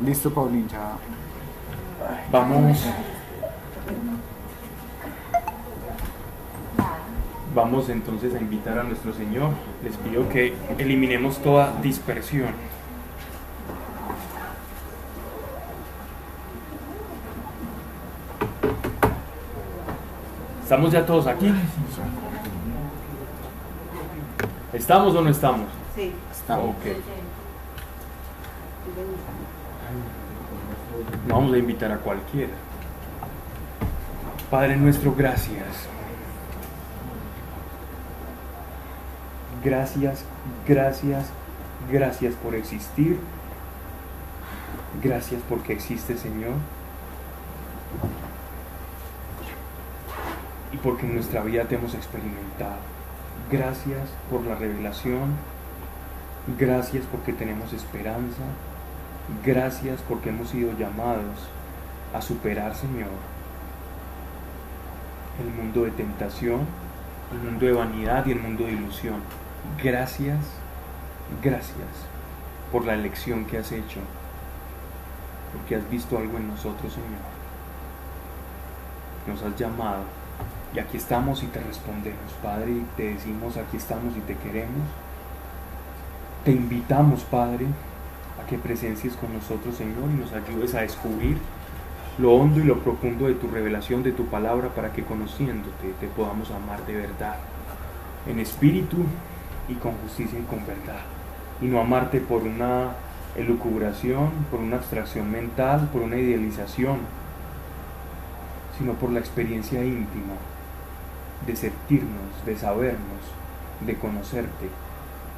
[0.00, 0.96] Listo, Paulín, ya.
[2.30, 2.84] Vamos.
[7.54, 9.50] Vamos entonces a invitar a nuestro Señor.
[9.82, 12.50] Les pido que eliminemos toda dispersión.
[20.62, 21.52] ¿Estamos ya todos aquí?
[24.72, 25.68] ¿Estamos o no estamos?
[25.94, 26.12] Sí.
[26.32, 26.70] Estamos.
[26.70, 26.96] Ok.
[31.26, 32.52] No vamos a invitar a cualquiera.
[34.50, 35.88] Padre nuestro, gracias.
[39.64, 40.24] Gracias,
[40.68, 41.26] gracias,
[41.90, 43.18] gracias por existir.
[45.02, 46.52] Gracias porque existe, Señor.
[50.72, 52.76] Y porque en nuestra vida te hemos experimentado.
[53.50, 55.34] Gracias por la revelación.
[56.58, 58.42] Gracias porque tenemos esperanza.
[59.44, 61.48] Gracias porque hemos sido llamados
[62.12, 63.08] a superar, Señor,
[65.40, 66.60] el mundo de tentación,
[67.32, 69.16] el mundo de vanidad y el mundo de ilusión.
[69.82, 70.38] Gracias,
[71.42, 71.88] gracias
[72.70, 74.00] por la elección que has hecho,
[75.52, 77.34] porque has visto algo en nosotros, Señor.
[79.26, 80.02] Nos has llamado
[80.74, 84.86] y aquí estamos y te respondemos, Padre, y te decimos, aquí estamos y te queremos.
[86.44, 87.66] Te invitamos, Padre,
[88.42, 91.38] a que presencies con nosotros, Señor, y nos ayudes a descubrir
[92.18, 96.06] lo hondo y lo profundo de tu revelación, de tu palabra, para que conociéndote te
[96.08, 97.36] podamos amar de verdad,
[98.26, 98.98] en espíritu
[99.68, 101.00] y con justicia y con verdad,
[101.60, 102.92] y no amarte por una
[103.36, 106.98] elucubración, por una abstracción mental, por una idealización,
[108.78, 110.34] sino por la experiencia íntima
[111.46, 113.22] de sentirnos, de sabernos,
[113.84, 114.68] de conocerte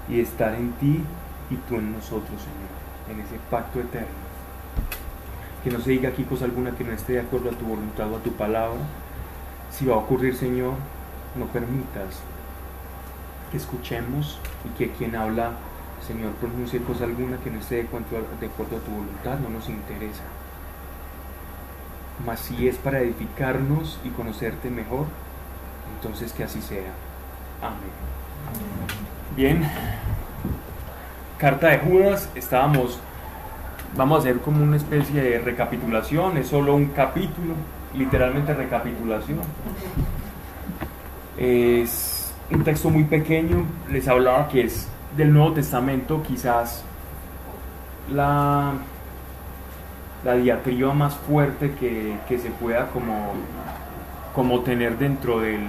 [0.09, 1.03] y estar en ti
[1.51, 4.27] y tú en nosotros, Señor, en ese pacto eterno.
[5.63, 8.13] Que no se diga aquí cosa alguna que no esté de acuerdo a tu voluntad
[8.13, 8.79] o a tu palabra.
[9.71, 10.75] Si va a ocurrir, Señor,
[11.37, 12.21] no permitas
[13.51, 15.53] que escuchemos y que quien habla,
[16.07, 20.25] Señor, pronuncie cosa alguna que no esté de acuerdo, a tu voluntad, no nos interesa.
[22.25, 25.07] Mas si es para edificarnos y conocerte mejor,
[25.97, 26.93] entonces que así sea.
[27.61, 27.91] Amén.
[29.37, 29.71] Bien,
[31.39, 32.99] carta de Judas, estábamos,
[33.97, 37.55] vamos a hacer como una especie de recapitulación, es solo un capítulo,
[37.95, 39.41] literalmente recapitulación.
[41.37, 46.85] Es un texto muy pequeño, les hablaba que es del Nuevo Testamento, quizás
[48.11, 48.73] la,
[50.25, 53.35] la diatriba más fuerte que, que se pueda como,
[54.35, 55.61] como tener dentro del,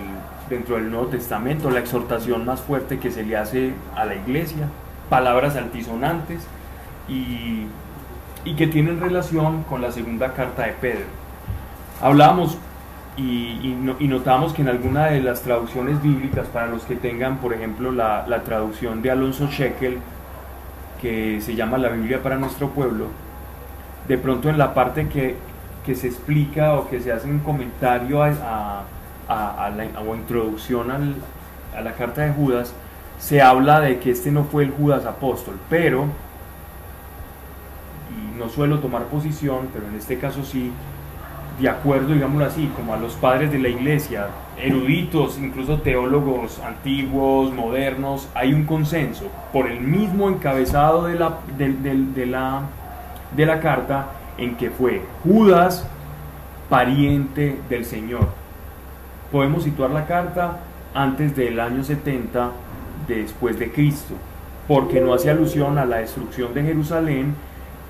[0.50, 4.70] dentro del Nuevo Testamento, la exhortación más fuerte que se le hace a la iglesia,
[5.10, 6.42] palabras altisonantes
[7.08, 7.68] y,
[8.46, 11.06] y que tienen relación con la segunda carta de Pedro.
[12.02, 12.58] Hablábamos
[13.18, 16.96] y, y, no- y notamos que en alguna de las traducciones bíblicas, para los que
[16.96, 19.98] tengan, por ejemplo, la, traducción de Alonso Shekel,
[21.02, 23.08] que se llama La Biblia para nuestro pueblo,
[24.08, 25.36] de pronto en la parte que,
[25.86, 28.32] que se explica o que se hace un comentario a,
[29.30, 31.16] a- a- o introducción al-
[31.76, 32.74] a la carta de Judas,
[33.20, 36.06] se habla de que este no fue el Judas apóstol, pero,
[38.12, 40.72] y no suelo tomar posición, pero en este caso sí,
[41.60, 44.28] de acuerdo, digámoslo así, como a los padres de la iglesia,
[44.62, 52.26] eruditos, incluso teólogos antiguos, modernos, hay un consenso por el mismo encabezado de la, de
[52.28, 52.62] la,
[53.36, 55.88] de la carta en que fue Judas,
[56.70, 58.30] pariente del Señor.
[59.32, 60.60] Podemos situar la carta
[60.94, 62.52] antes del año 70
[63.16, 64.16] después de Cristo,
[64.68, 67.36] porque no hace alusión a la destrucción de Jerusalén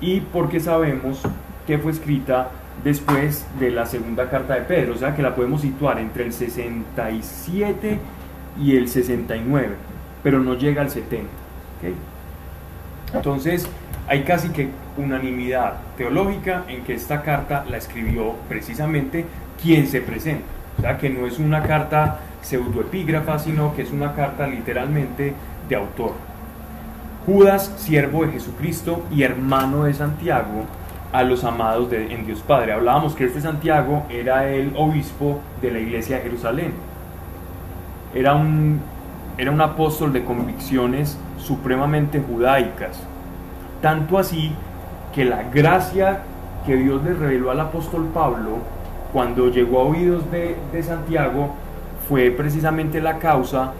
[0.00, 1.22] y porque sabemos
[1.66, 2.50] que fue escrita
[2.84, 6.32] después de la segunda carta de Pedro, o sea que la podemos situar entre el
[6.32, 7.98] 67
[8.60, 9.74] y el 69,
[10.22, 11.24] pero no llega al 70.
[11.24, 13.14] ¿ok?
[13.14, 13.68] Entonces,
[14.06, 19.24] hay casi que unanimidad teológica en que esta carta la escribió precisamente
[19.62, 20.46] quien se presenta.
[20.78, 25.34] O sea, que no es una carta pseudoepígrafa, sino que es una carta literalmente
[25.68, 26.12] de autor.
[27.26, 30.64] Judas, siervo de Jesucristo y hermano de Santiago,
[31.12, 32.72] a los amados de, en Dios Padre.
[32.72, 36.72] Hablábamos que este Santiago era el obispo de la iglesia de Jerusalén.
[38.14, 38.80] Era un,
[39.36, 43.00] era un apóstol de convicciones supremamente judaicas.
[43.80, 44.52] Tanto así
[45.14, 46.20] que la gracia
[46.66, 48.58] que Dios le reveló al apóstol Pablo
[49.12, 51.54] cuando llegó a oídos de, de Santiago
[52.08, 53.72] fue precisamente la causa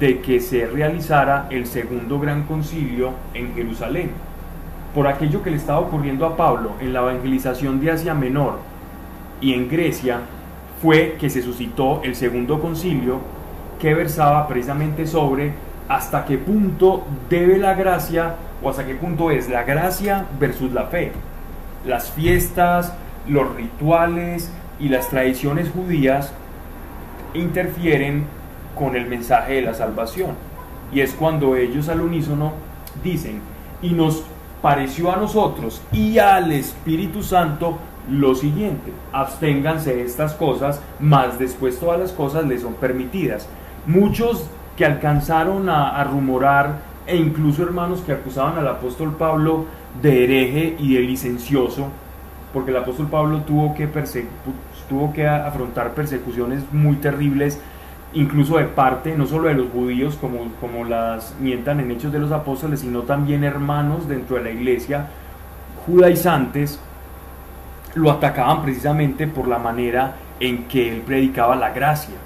[0.00, 4.10] de que se realizara el segundo gran concilio en Jerusalén.
[4.94, 8.60] por aquello que le estaba ocurriendo a Pablo en la evangelización de Asia Menor
[9.42, 10.20] y en Grecia,
[10.80, 13.20] fue que se suscitó el segundo concilio
[13.78, 15.52] que versaba precisamente sobre
[15.86, 20.86] hasta qué punto debe la gracia o hasta qué punto es la gracia versus la
[20.86, 21.12] fe.
[21.84, 22.94] Las fiestas,
[23.28, 24.50] los rituales
[24.80, 26.32] y las tradiciones judías
[27.34, 28.24] interfieren
[28.78, 30.30] con el mensaje de la salvación.
[30.92, 32.52] Y es cuando ellos al unísono
[33.02, 33.40] dicen,
[33.82, 34.24] y nos
[34.62, 37.78] pareció a nosotros y al Espíritu Santo
[38.10, 43.48] lo siguiente, absténganse de estas cosas, más después todas las cosas les son permitidas.
[43.86, 49.64] Muchos que alcanzaron a, rumorar, e incluso hermanos que acusaban al apóstol Pablo
[50.02, 51.88] de hereje y de licencioso,
[52.52, 53.88] porque el apóstol Pablo tuvo que,
[54.88, 57.60] tuvo que afrontar persecuciones muy terribles,
[58.12, 62.18] incluso de parte no solo de los judíos, como, como las mientan en Hechos de
[62.18, 65.06] los Apóstoles, sino también hermanos dentro de la iglesia
[65.86, 66.80] judaizantes,
[67.94, 72.16] lo atacaban precisamente por la manera en que él predicaba la gracia,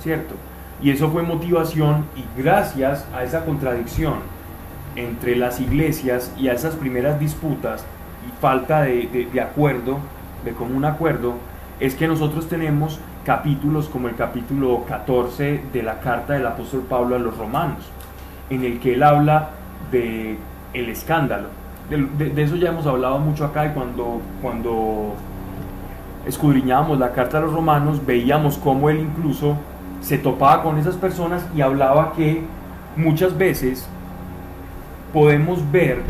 [0.00, 0.34] ¿cierto?
[0.82, 4.14] Y eso fue motivación y gracias a esa contradicción
[4.96, 7.84] entre las iglesias y a esas primeras disputas
[8.26, 9.98] y falta de, de, acuerdo,
[10.44, 11.34] de común acuerdo,
[11.80, 17.16] es que nosotros tenemos capítulos como el capítulo 14 de la carta del apóstol Pablo
[17.16, 17.78] a los romanos,
[18.50, 19.50] en el que él habla
[19.90, 20.38] de
[20.72, 21.48] el escándalo.
[21.88, 25.14] De, eso ya hemos hablado mucho acá y cuando, cuando
[26.26, 29.56] escudriñábamos la carta a los romanos veíamos cómo él incluso
[30.00, 32.42] se topaba con esas personas y hablaba que
[32.96, 33.86] muchas veces
[35.12, 36.02] podemos ver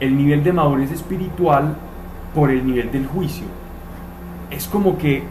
[0.00, 1.74] el nivel de madurez espiritual
[2.34, 3.44] por el nivel del juicio.
[4.50, 5.24] Es como que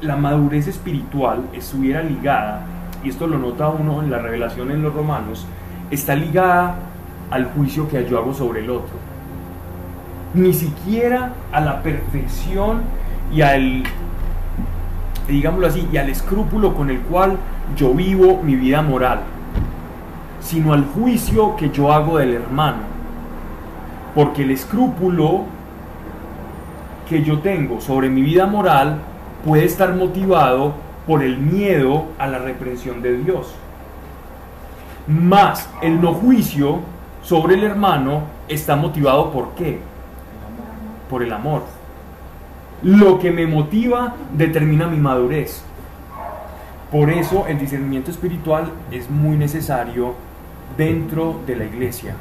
[0.00, 2.62] la madurez espiritual estuviera ligada,
[3.02, 5.46] y esto lo nota uno en la revelación en los romanos,
[5.90, 6.76] está ligada
[7.30, 8.94] al juicio que yo hago sobre el otro.
[10.34, 12.82] Ni siquiera a la perfección
[13.32, 13.84] y al
[15.28, 17.36] digámoslo así, y al escrúpulo con el cual
[17.76, 19.20] yo vivo mi vida moral,
[20.40, 22.78] sino al juicio que yo hago del hermano.
[24.14, 25.44] Porque el escrúpulo
[27.08, 28.98] que yo tengo sobre mi vida moral
[29.44, 30.74] puede estar motivado
[31.06, 33.54] por el miedo a la reprensión de Dios.
[35.06, 36.80] Más el no juicio
[37.22, 39.78] sobre el hermano está motivado por qué?
[41.08, 41.62] Por el amor.
[42.82, 45.62] Lo que me motiva determina mi madurez.
[46.92, 50.14] Por eso el discernimiento espiritual es muy necesario
[50.76, 52.14] dentro de la iglesia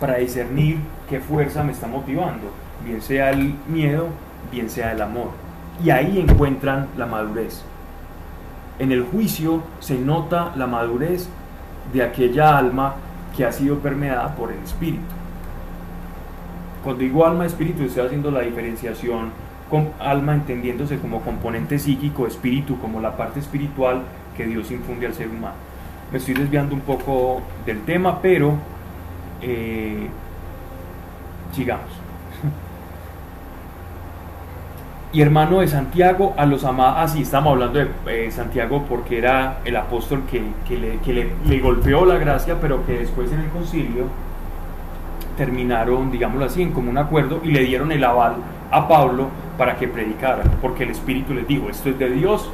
[0.00, 0.78] para discernir
[1.08, 2.50] qué fuerza me está motivando,
[2.86, 4.08] bien sea el miedo,
[4.50, 5.30] bien sea el amor.
[5.84, 7.62] Y ahí encuentran la madurez.
[8.78, 11.28] En el juicio se nota la madurez
[11.92, 12.94] de aquella alma
[13.36, 15.04] que ha sido permeada por el espíritu.
[16.84, 19.30] Cuando digo alma espíritu, estoy haciendo la diferenciación
[19.68, 24.02] con alma entendiéndose como componente psíquico, espíritu, como la parte espiritual
[24.36, 25.54] que Dios infunde al ser humano.
[26.12, 28.54] Me estoy desviando un poco del tema, pero
[29.42, 30.06] eh,
[31.52, 32.05] sigamos.
[35.16, 39.16] Y hermano de Santiago, a los amados, así ah, estamos hablando de eh, Santiago porque
[39.16, 40.42] era el apóstol que,
[40.76, 44.08] le, que le golpeó la gracia, pero que después en el concilio
[45.38, 48.34] terminaron, digámoslo así, en común acuerdo y le dieron el aval
[48.70, 52.50] a Pablo para que predicara, porque el Espíritu les dijo, esto es de Dios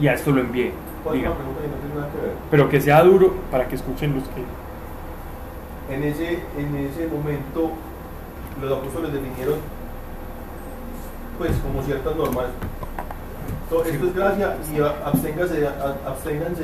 [0.00, 0.72] y a esto lo envié.
[2.50, 5.94] Pero que sea duro para que escuchen los que...
[5.94, 7.70] En ese, en ese momento
[8.60, 9.58] los apóstoles definieron
[11.38, 12.46] pues como ciertas normas.
[13.64, 15.54] Esto, es gracia y absténganse,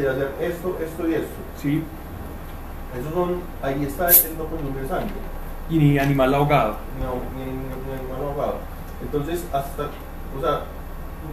[0.00, 1.36] de hacer esto, esto y esto.
[1.56, 1.82] Sí,
[2.98, 5.14] esos son, ahí está el no consumir sangre.
[5.70, 6.76] Y ni animal ahogado.
[7.00, 8.56] No, ni, animal ahogado.
[9.02, 9.84] Entonces, hasta,
[10.36, 10.62] o sea,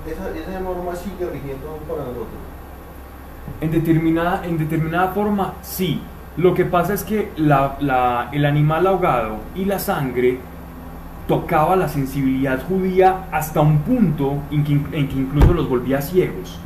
[0.07, 2.27] esa, esa norma sigue rigiendo para nosotros.
[3.61, 6.01] En determinada, en determinada forma, sí.
[6.37, 10.39] Lo que pasa es que la, la, el animal ahogado y la sangre
[11.27, 16.59] tocaba la sensibilidad judía hasta un punto en que, incluso los volvía ciegos.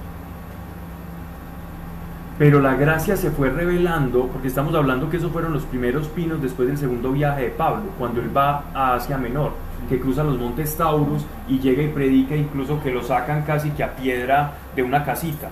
[2.37, 6.41] Pero la gracia se fue revelando, porque estamos hablando que esos fueron los primeros pinos
[6.41, 9.51] después del segundo viaje de Pablo, cuando él va a Asia Menor,
[9.89, 13.83] que cruza los montes Taurus y llega y predica, incluso que lo sacan casi que
[13.83, 15.49] a piedra de una casita,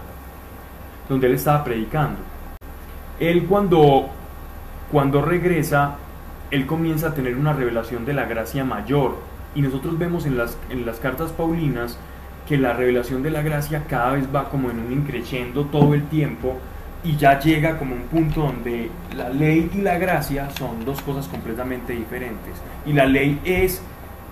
[1.10, 2.20] donde él estaba predicando.
[3.20, 4.08] Él cuando,
[4.90, 5.96] cuando regresa,
[6.52, 9.18] él comienza a tener una revelación de la gracia mayor,
[9.56, 11.98] y nosotros vemos en las, en las cartas paulinas
[12.48, 16.04] que la revelación de la gracia cada vez va como en un increciendo todo el
[16.04, 16.58] tiempo
[17.04, 21.28] y ya llega como un punto donde la ley y la gracia son dos cosas
[21.28, 22.54] completamente diferentes.
[22.86, 23.82] Y la ley es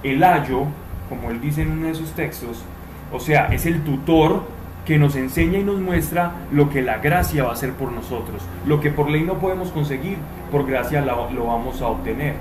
[0.03, 0.65] el ayo,
[1.10, 2.63] como él dice en uno de sus textos,
[3.12, 4.43] o sea, es el tutor
[4.86, 8.42] que nos enseña y nos muestra lo que la gracia va a hacer por nosotros.
[8.68, 10.18] Lo que por ley no podemos conseguir,
[10.51, 12.36] por gracia lo, vamos a obtener.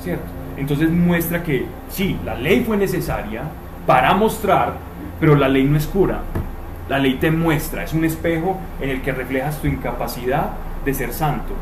[0.00, 0.24] ¿Cierto?
[0.56, 3.42] Entonces muestra que sí, la ley fue necesaria
[3.86, 4.74] para mostrar,
[5.20, 6.20] pero la ley no es cura.
[6.88, 10.52] La ley te muestra, es un espejo en el que reflejas tu incapacidad
[10.84, 11.52] de ser santo.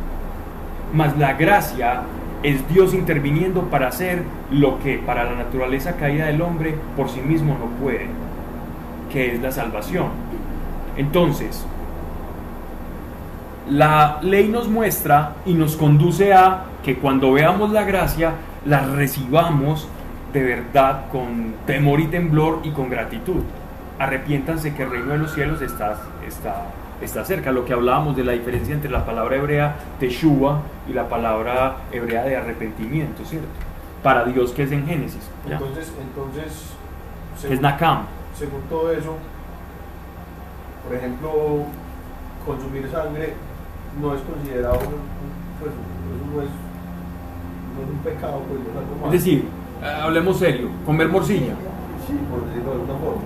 [0.93, 2.03] Mas la gracia
[2.43, 7.21] es Dios interviniendo para hacer lo que para la naturaleza caída del hombre por sí
[7.21, 8.07] mismo no puede,
[9.13, 10.26] que es la salvación.
[10.97, 11.65] Entonces,
[13.69, 18.33] la ley nos muestra y nos conduce a que cuando veamos la gracia,
[18.65, 19.89] la recibamos
[20.33, 23.43] de verdad con temor y temblor y con gratitud
[23.99, 26.67] arrepiéntanse que el reino de los cielos está, está,
[27.01, 27.53] está cerca.
[27.53, 32.25] Lo que hablábamos de la diferencia entre la palabra hebrea teshuva y la palabra hebrea
[32.25, 33.49] de arrepentimiento, ¿cierto?
[34.03, 35.29] Para Dios que es en Génesis.
[35.49, 38.05] Entonces, entonces es Nakam.
[38.37, 39.17] Según todo eso,
[40.87, 41.31] por ejemplo,
[42.45, 43.35] consumir sangre
[44.01, 45.73] no es considerado, pues,
[46.33, 46.49] no es,
[47.75, 49.07] no es un pecado, pues, no es algo malo.
[49.13, 49.49] Es decir,
[49.83, 51.55] hablemos serio, comer morcilla.
[52.07, 53.23] Sí, por decirlo de alguna forma.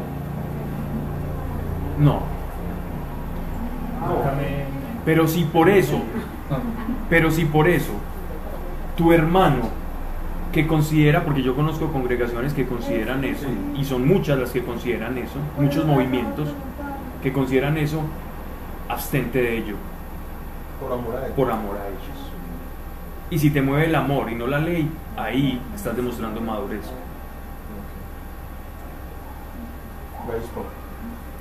[1.98, 2.40] No.
[5.04, 6.00] Pero si por eso,
[7.10, 7.92] pero si por eso,
[8.96, 9.80] tu hermano
[10.52, 15.18] que considera, porque yo conozco congregaciones que consideran eso, y son muchas las que consideran
[15.18, 16.48] eso, muchos movimientos
[17.22, 18.02] que consideran eso,
[18.88, 19.76] abstente de ello.
[20.80, 21.36] Por amor a ellos.
[21.36, 22.20] Por amor a ellos.
[23.30, 26.84] Y si te mueve el amor y no la ley, ahí estás demostrando madurez.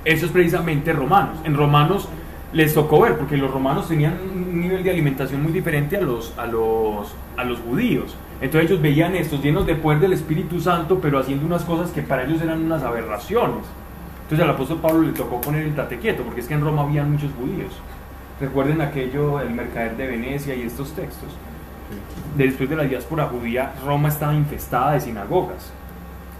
[0.06, 1.40] Eso es precisamente Romanos.
[1.44, 2.08] En Romanos
[2.54, 6.34] les tocó ver, porque los romanos tenían un nivel de alimentación muy diferente a los,
[6.38, 8.16] a los, a los judíos.
[8.42, 12.02] Entonces ellos veían estos llenos de poder del Espíritu Santo, pero haciendo unas cosas que
[12.02, 13.66] para ellos eran unas aberraciones.
[14.30, 16.84] Entonces al apóstol Pablo le tocó poner el tate quieto, porque es que en Roma
[16.84, 17.74] había muchos judíos.
[18.40, 21.30] Recuerden aquello del mercader de Venecia y estos textos.
[22.38, 25.74] Después de la diáspora judía, Roma estaba infestada de sinagogas.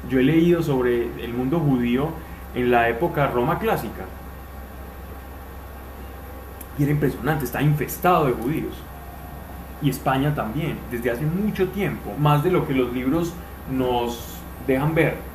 [0.08, 2.10] Yo he leído sobre el mundo judío
[2.54, 4.06] en la época Roma clásica.
[6.78, 8.76] Y era impresionante, está infestado de judíos.
[9.82, 13.34] Y España también, desde hace mucho tiempo, más de lo que los libros
[13.72, 15.29] nos dejan ver.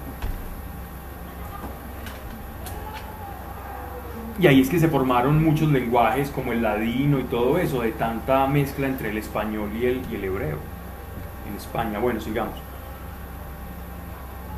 [4.41, 7.93] Y ahí es que se formaron muchos lenguajes como el ladino y todo eso, de
[7.93, 10.59] tanta mezcla entre el español y el, y el hebreo
[11.49, 11.99] en España.
[12.00, 12.55] Bueno, sigamos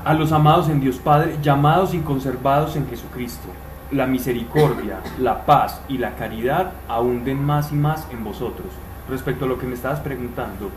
[0.06, 3.49] a los amados en Dios Padre, llamados y conservados en Jesucristo.
[3.90, 8.68] La misericordia, la paz y la caridad abunden más y más en vosotros.
[9.11, 10.71] Respecto a lo que me estabas preguntando,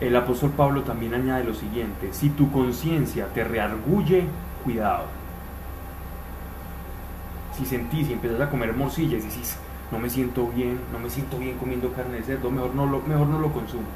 [0.00, 4.26] el apóstol Pablo también añade lo siguiente, si tu conciencia te reargulle,
[4.62, 5.17] cuidado.
[7.58, 9.56] Si sentís y empiezas a comer morcilla y decís,
[9.90, 13.00] no me siento bien, no me siento bien comiendo carne de cerdo, mejor no lo,
[13.02, 13.88] mejor no lo consumo.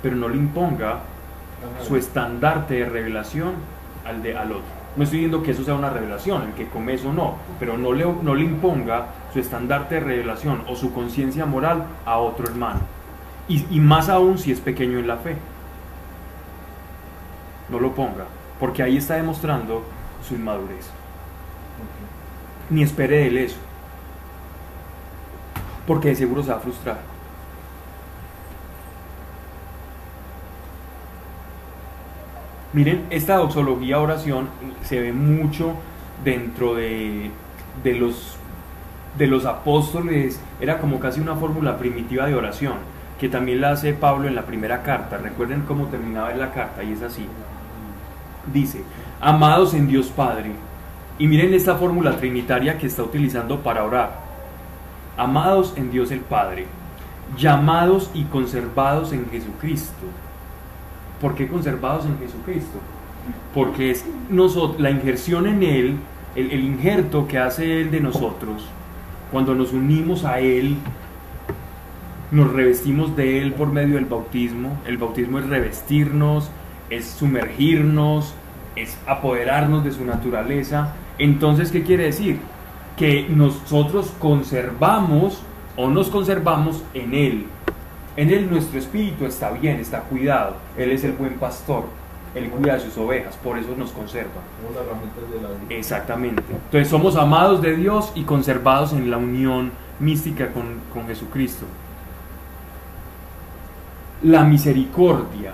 [0.00, 1.00] Pero no le imponga
[1.86, 3.54] su estandarte de revelación
[4.04, 4.78] al, de, al otro.
[4.96, 7.92] No estoy diciendo que eso sea una revelación, el que come eso no, pero no
[7.92, 12.80] le, no le imponga su estandarte de revelación o su conciencia moral a otro hermano.
[13.48, 15.36] Y, y, más aún si es pequeño en la fe.
[17.70, 18.26] No lo ponga,
[18.60, 19.82] porque ahí está demostrando
[20.26, 20.90] su inmadurez.
[22.70, 23.56] Ni espere de él eso,
[25.86, 26.98] porque de seguro se va a frustrar.
[32.74, 34.48] Miren, esta doxología oración
[34.82, 35.72] se ve mucho
[36.22, 37.30] dentro de,
[37.82, 38.36] de, los,
[39.16, 42.74] de los apóstoles, era como casi una fórmula primitiva de oración,
[43.18, 45.16] que también la hace Pablo en la primera carta.
[45.16, 47.26] Recuerden cómo terminaba en la carta y es así.
[48.52, 48.82] Dice,
[49.20, 50.52] amados en Dios Padre,
[51.18, 54.20] y miren esta fórmula trinitaria que está utilizando para orar.
[55.16, 56.66] Amados en Dios el Padre,
[57.36, 60.06] llamados y conservados en Jesucristo
[61.20, 62.78] ¿Por qué conservados en Jesucristo?
[63.52, 65.96] Porque es nosotros, la injerción en Él,
[66.36, 68.68] el, el injerto que hace Él de nosotros,
[69.32, 70.76] cuando nos unimos a Él,
[72.30, 74.78] nos revestimos de Él por medio del bautismo.
[74.86, 76.50] El bautismo es revestirnos,
[76.88, 78.34] es sumergirnos,
[78.76, 80.94] es apoderarnos de su naturaleza.
[81.18, 82.38] Entonces, ¿qué quiere decir?
[82.96, 85.40] Que nosotros conservamos
[85.76, 87.46] o nos conservamos en Él.
[88.16, 90.56] En Él nuestro espíritu está bien, está cuidado.
[90.76, 91.84] Él es el buen pastor.
[92.34, 94.42] Él cuida de sus ovejas, por eso nos conserva.
[94.60, 95.78] Somos herramientas de la vida.
[95.78, 96.42] Exactamente.
[96.50, 101.64] Entonces somos amados de Dios y conservados en la unión mística con, con Jesucristo.
[104.22, 105.52] La misericordia,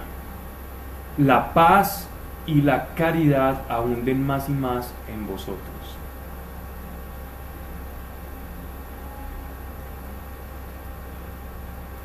[1.19, 2.09] la paz
[2.47, 5.59] y la caridad abunden más y más en vosotros.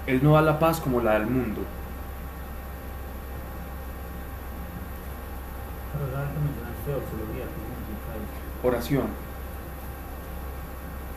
[0.07, 1.61] Él no da la paz como la del mundo.
[8.63, 9.03] Oración.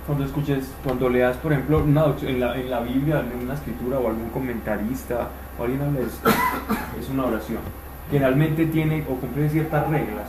[0.06, 3.98] Cuando escuches, cuando leas, por ejemplo, una en, la, en la Biblia, en una escritura
[3.98, 6.28] o algún comentarista o alguien habla de esto,
[7.00, 7.60] es una oración.
[8.10, 10.26] Generalmente tiene o cumple ciertas reglas.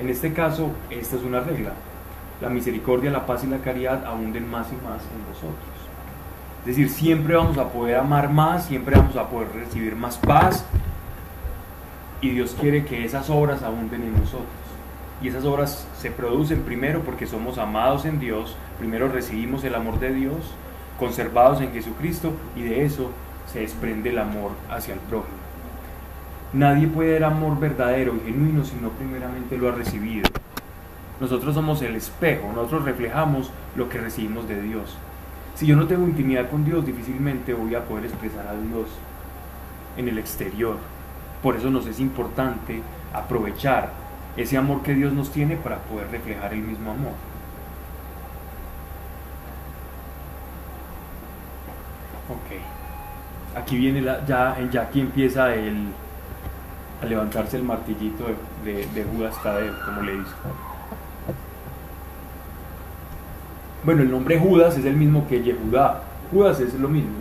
[0.00, 1.72] En este caso, esta es una regla.
[2.40, 5.78] La misericordia, la paz y la caridad abunden más y más en vosotros.
[6.60, 10.64] Es decir, siempre vamos a poder amar más, siempre vamos a poder recibir más paz.
[12.20, 14.46] Y Dios quiere que esas obras abunden en nosotros.
[15.20, 19.98] Y esas obras se producen primero porque somos amados en Dios, primero recibimos el amor
[19.98, 20.36] de Dios,
[20.98, 23.10] conservados en Jesucristo, y de eso
[23.52, 25.37] se desprende el amor hacia el prójimo.
[26.52, 30.28] Nadie puede dar amor verdadero y genuino si no primeramente lo ha recibido.
[31.20, 34.96] Nosotros somos el espejo, nosotros reflejamos lo que recibimos de Dios.
[35.56, 38.86] Si yo no tengo intimidad con Dios, difícilmente voy a poder expresar a Dios
[39.96, 40.76] en el exterior.
[41.42, 42.80] Por eso nos es importante
[43.12, 43.90] aprovechar
[44.36, 47.12] ese amor que Dios nos tiene para poder reflejar el mismo amor.
[52.30, 53.58] Ok.
[53.60, 55.88] Aquí viene la, ya, ya aquí empieza el,
[57.02, 58.24] a levantarse el martillito
[58.64, 60.32] de, de, de Judas Tadeo, como le dice.
[63.84, 66.02] Bueno, el nombre Judas es el mismo que Yehudá.
[66.32, 67.12] Judas es lo mismo.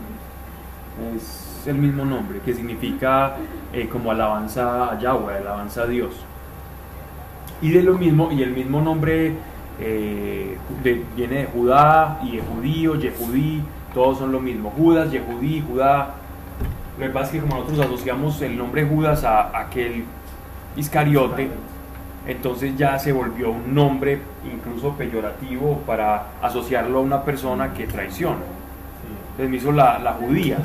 [1.16, 3.36] Es el mismo nombre, que significa
[3.72, 6.14] eh, como alabanza a Yahweh, alabanza a Dios.
[7.62, 9.34] Y de lo mismo, y el mismo nombre
[9.80, 10.58] eh,
[11.16, 13.62] viene de Judá y de judío, Yehudí,
[13.94, 14.72] todos son lo mismo.
[14.76, 16.16] Judas, Yehudí, Judá.
[17.00, 20.04] Lo que pasa es que como nosotros asociamos el nombre Judas a aquel
[20.76, 21.50] Iscariote,
[22.28, 24.20] entonces ya se volvió un nombre
[24.52, 28.38] incluso peyorativo para asociarlo a una persona que traiciona.
[29.32, 30.58] Entonces me hizo la, la judía.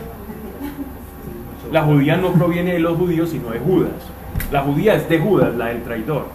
[1.70, 3.90] La judía no proviene de los judíos, sino de Judas.
[4.50, 6.26] La judía es de Judas, la del traidor.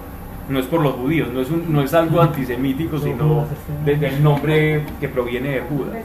[0.49, 3.45] No es por los judíos, no es, un- no es algo antisemítico, sino
[3.85, 5.95] de- del nombre que proviene de Judas.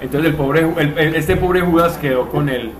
[0.00, 0.66] Entonces el pobre,
[1.16, 2.72] este pobre Judas quedó con él.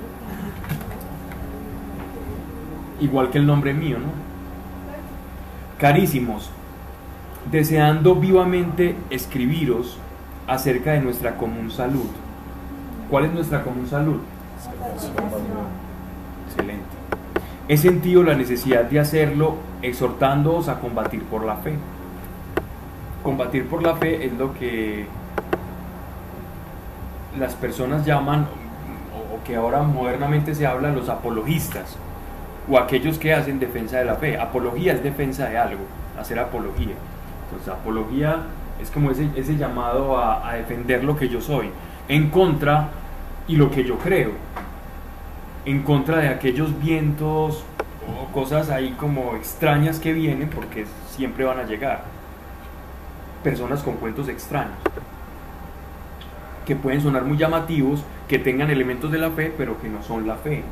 [3.01, 4.09] Igual que el nombre mío, ¿no?
[5.79, 6.51] Carísimos,
[7.51, 9.99] deseando vivamente escribiros
[10.47, 12.09] acerca de nuestra común salud.
[13.11, 14.21] ¿Cuál es nuestra común salud?
[16.47, 16.85] Excelente.
[17.69, 21.75] He sentido la necesidad de hacerlo exhortándoos a combatir por la fe.
[23.23, 25.07] Combatir por la fe es lo que
[27.39, 28.47] las personas llaman,
[29.33, 31.97] o que ahora modernamente se habla, los apologistas,
[32.69, 34.39] o aquellos que hacen defensa de la fe.
[34.39, 35.83] Apología es defensa de algo,
[36.19, 36.95] hacer apología.
[37.45, 38.43] Entonces, apología
[38.81, 41.71] es como ese, ese llamado a, a defender lo que yo soy,
[42.09, 42.89] en contra
[43.47, 44.33] y lo que yo creo,
[45.65, 47.65] en contra de aquellos vientos
[48.09, 52.03] o cosas ahí como extrañas que vienen, porque siempre van a llegar.
[53.43, 54.77] Personas con cuentos extraños
[56.71, 60.25] que pueden sonar muy llamativos, que tengan elementos de la fe, pero que no son
[60.29, 60.63] la fe.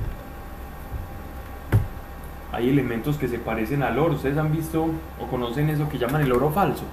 [2.53, 4.15] Hay elementos que se parecen al oro.
[4.15, 4.87] ¿Ustedes han visto
[5.21, 6.85] o conocen eso que llaman el oro falso?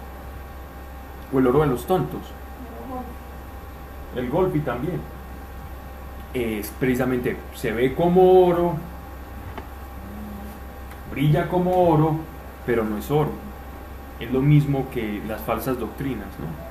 [1.31, 2.21] O el oro de los tontos.
[4.15, 4.99] El golfi también.
[6.33, 8.73] Es precisamente, se ve como oro,
[11.11, 12.15] brilla como oro,
[12.65, 13.33] pero no es oro.
[14.19, 16.64] Es lo mismo que las falsas doctrinas, ¿no?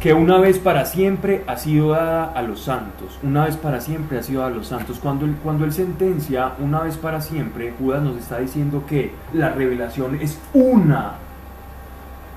[0.00, 4.18] Que una vez para siempre ha sido dada a los santos, una vez para siempre
[4.18, 5.00] ha sido dada a los santos.
[5.00, 10.20] Cuando él, cuando sentencia una vez para siempre, Judas nos está diciendo que la revelación
[10.20, 11.14] es una,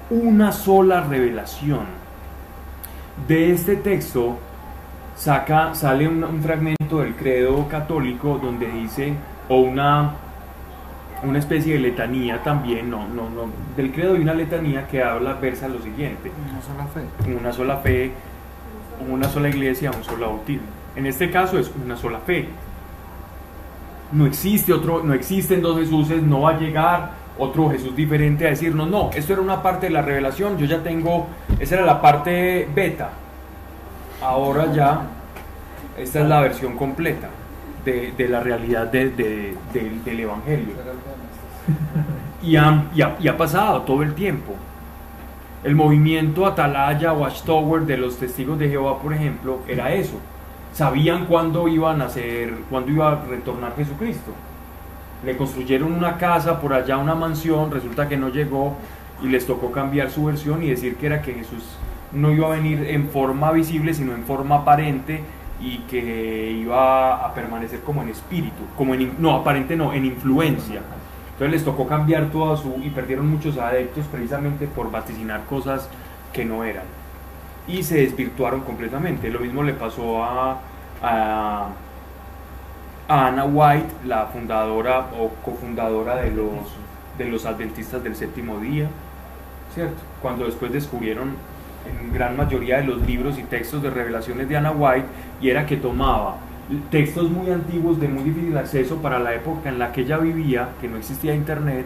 [0.10, 1.86] una sola revelación.
[3.28, 4.38] De este texto
[5.16, 9.14] saca, sale un fragmento del credo católico donde dice,
[9.50, 10.16] o una,
[11.24, 13.46] una especie de letanía también, no, no, no,
[13.78, 17.32] del credo hay una letanía que habla, versa lo siguiente Una sola fe.
[17.36, 18.12] una sola fe,
[19.10, 20.68] una sola iglesia, un solo bautismo.
[20.96, 22.48] En este caso es una sola fe.
[24.12, 28.50] No existe otro, no existen dos Jesuses, no va a llegar otro Jesús diferente a
[28.50, 31.28] decirnos, no, esto era una parte de la revelación, yo ya tengo,
[31.60, 33.12] esa era la parte beta.
[34.22, 35.02] ahora ya,
[35.98, 37.30] esta es la versión completa
[37.86, 40.76] de, de la realidad de- de- del- del Evangelio.
[42.44, 44.54] Y, han- ha, pasado todo el tiempo.
[45.64, 50.20] El movimiento Atalaya, Watchtower de los testigos de Jehová, por ejemplo, era eso.
[50.74, 54.32] Sabían cuándo iban a ser, cuándo iba a retornar Jesucristo.
[55.24, 58.76] Le construyeron una casa por allá, una mansión, resulta que no llegó
[59.22, 61.64] y les tocó cambiar su versión y decir que era que Jesús
[62.12, 65.22] no iba a venir en forma visible, sino en forma aparente
[65.62, 70.82] y que iba a permanecer como en espíritu, como en, no, aparente no, en influencia.
[71.42, 75.90] Entonces les tocó cambiar toda su, y perdieron muchos adeptos precisamente por vaticinar cosas
[76.32, 76.84] que no eran.
[77.68, 79.28] Y se desvirtuaron completamente.
[79.32, 80.60] Lo mismo le pasó a,
[81.02, 81.70] a,
[83.08, 86.60] a Anna White, la fundadora o cofundadora de los,
[87.18, 88.88] de los adventistas del séptimo día,
[89.74, 90.00] ¿cierto?
[90.22, 91.30] Cuando después descubrieron
[91.90, 95.08] en gran mayoría de los libros y textos de revelaciones de Anna White,
[95.42, 96.36] y era que tomaba
[96.90, 100.70] textos muy antiguos de muy difícil acceso para la época en la que ella vivía,
[100.80, 101.86] que no existía internet,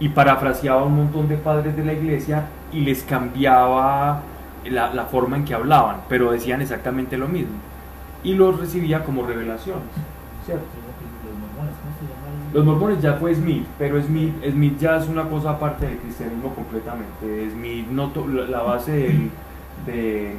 [0.00, 4.22] y parafraseaba un montón de padres de la iglesia y les cambiaba
[4.64, 7.54] la, la forma en que hablaban, pero decían exactamente lo mismo.
[8.22, 9.82] Y los recibía como revelaciones,
[10.46, 10.64] ¿cierto?
[11.24, 12.48] Los mormones, ¿cómo se llama?
[12.50, 15.98] el- Los mormones ya fue Smith, pero Smith, Smith ya es una cosa aparte del
[15.98, 17.50] cristianismo completamente.
[17.52, 18.10] Smith no
[18.48, 19.30] la base del-
[19.86, 20.34] de,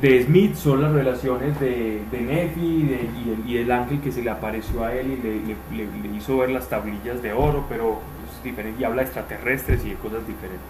[0.00, 4.00] de Smith son las revelaciones de, de Nefi y, de- y el, y el ángel
[4.00, 5.56] que se le apareció a él y le, le-
[5.86, 8.00] le- le hizo ver las tablillas de oro, pero
[8.36, 10.60] es diferente y habla de extraterrestres y de cosas diferentes.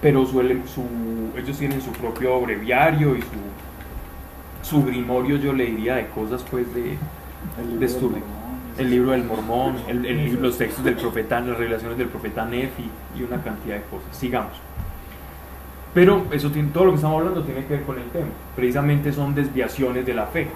[0.00, 5.94] Pero suelen- su- ellos tienen su propio breviario y su, su grimorio, yo le diría,
[5.96, 6.96] de cosas pues de,
[7.78, 8.18] de estudio.
[8.78, 12.90] El libro del mormón, el- el- los textos del profeta, las revelaciones del profeta Nefi
[13.16, 14.14] y una cantidad de cosas.
[14.16, 14.52] Sigamos.
[15.94, 18.28] Pero eso tiene, todo lo que estamos hablando tiene que ver con el tema.
[18.56, 20.48] Precisamente son desviaciones de la fe.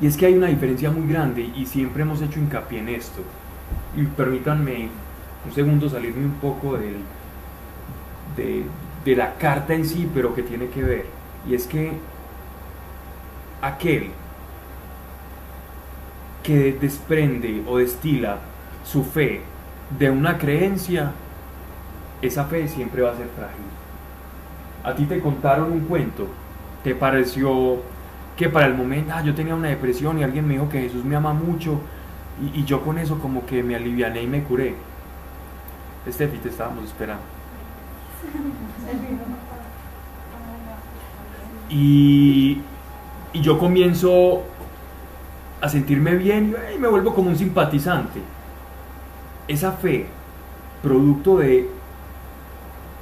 [0.00, 3.22] Y es que hay una diferencia muy grande y siempre hemos hecho hincapié en esto.
[3.96, 4.88] Y permítanme
[5.44, 6.96] un segundo salirme un poco del,
[8.36, 8.62] de,
[9.04, 11.06] de la carta en sí, pero que tiene que ver.
[11.48, 11.92] Y es que
[13.62, 14.10] aquel
[16.42, 18.38] que desprende o destila
[18.84, 19.40] su fe
[19.98, 21.12] de una creencia,
[22.22, 23.64] esa fe siempre va a ser frágil.
[24.84, 26.28] A ti te contaron un cuento,
[26.84, 27.82] te pareció
[28.36, 31.04] que para el momento, ah, yo tenía una depresión y alguien me dijo que Jesús
[31.04, 31.80] me ama mucho
[32.40, 34.74] y, y yo con eso como que me aliviané y me curé.
[36.06, 37.22] Estefi, te estábamos esperando.
[41.68, 42.60] Y,
[43.32, 44.42] y yo comienzo
[45.60, 48.20] a sentirme bien y ay, me vuelvo como un simpatizante.
[49.48, 50.06] Esa fe,
[50.82, 51.68] producto de,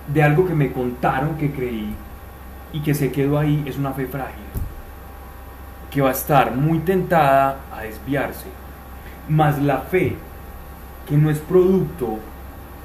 [0.08, 1.94] de algo que me contaron que creí
[2.72, 4.44] y que se quedó ahí, es una fe frágil,
[5.90, 8.46] que va a estar muy tentada a desviarse.
[9.28, 10.16] Más la fe,
[11.08, 12.18] que no es producto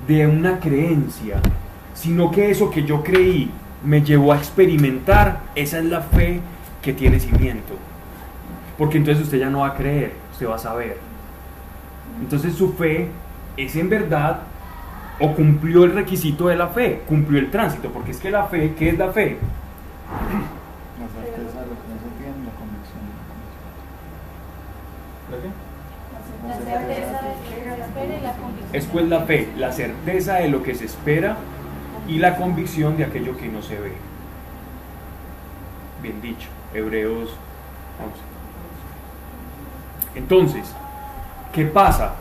[0.07, 1.41] de una creencia,
[1.93, 3.51] sino que eso que yo creí
[3.83, 6.39] me llevó a experimentar, esa es la fe
[6.81, 7.73] que tiene cimiento.
[8.77, 10.97] Porque entonces usted ya no va a creer, usted va a saber.
[12.21, 13.09] Entonces su fe
[13.57, 14.41] es en verdad
[15.19, 18.73] o cumplió el requisito de la fe, cumplió el tránsito, porque es que la fe,
[18.77, 19.37] ¿qué es la fe?
[20.99, 23.47] La certeza de lo que no se tiene, la convicción de lo que no
[25.19, 25.49] se ¿La qué?
[26.47, 28.69] La certeza de lo que se espera y la convicción.
[28.73, 31.37] Es pues la fe, la certeza de lo que se espera
[32.07, 33.93] y la convicción de aquello que no se ve.
[36.01, 37.35] Bien dicho, Hebreos 11.
[40.15, 40.73] Entonces,
[41.53, 42.15] ¿qué pasa?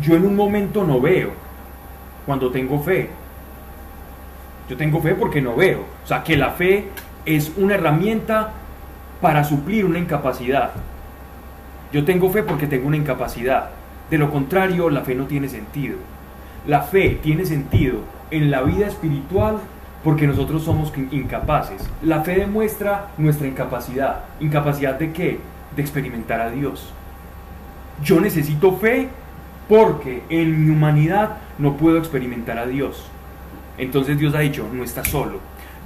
[0.00, 1.30] Yo en un momento no veo
[2.26, 3.10] cuando tengo fe.
[4.68, 5.84] Yo tengo fe porque no veo.
[6.04, 6.88] O sea, que la fe
[7.26, 8.50] es una herramienta
[9.20, 10.70] para suplir una incapacidad.
[11.92, 13.70] Yo tengo fe porque tengo una incapacidad.
[14.10, 15.96] De lo contrario, la fe no tiene sentido.
[16.66, 17.98] La fe tiene sentido
[18.30, 19.58] en la vida espiritual
[20.02, 21.88] porque nosotros somos in- incapaces.
[22.02, 24.24] La fe demuestra nuestra incapacidad.
[24.40, 25.40] ¿Incapacidad de qué?
[25.76, 26.92] De experimentar a Dios.
[28.02, 29.08] Yo necesito fe
[29.68, 33.06] porque en mi humanidad no puedo experimentar a Dios.
[33.78, 35.40] Entonces Dios ha dicho, no estás solo.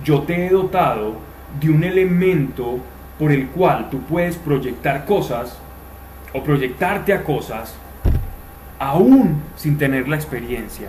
[0.05, 1.17] Yo te he dotado
[1.61, 2.79] de un elemento
[3.19, 5.59] por el cual tú puedes proyectar cosas
[6.33, 7.75] o proyectarte a cosas
[8.79, 10.89] aún sin tener la experiencia.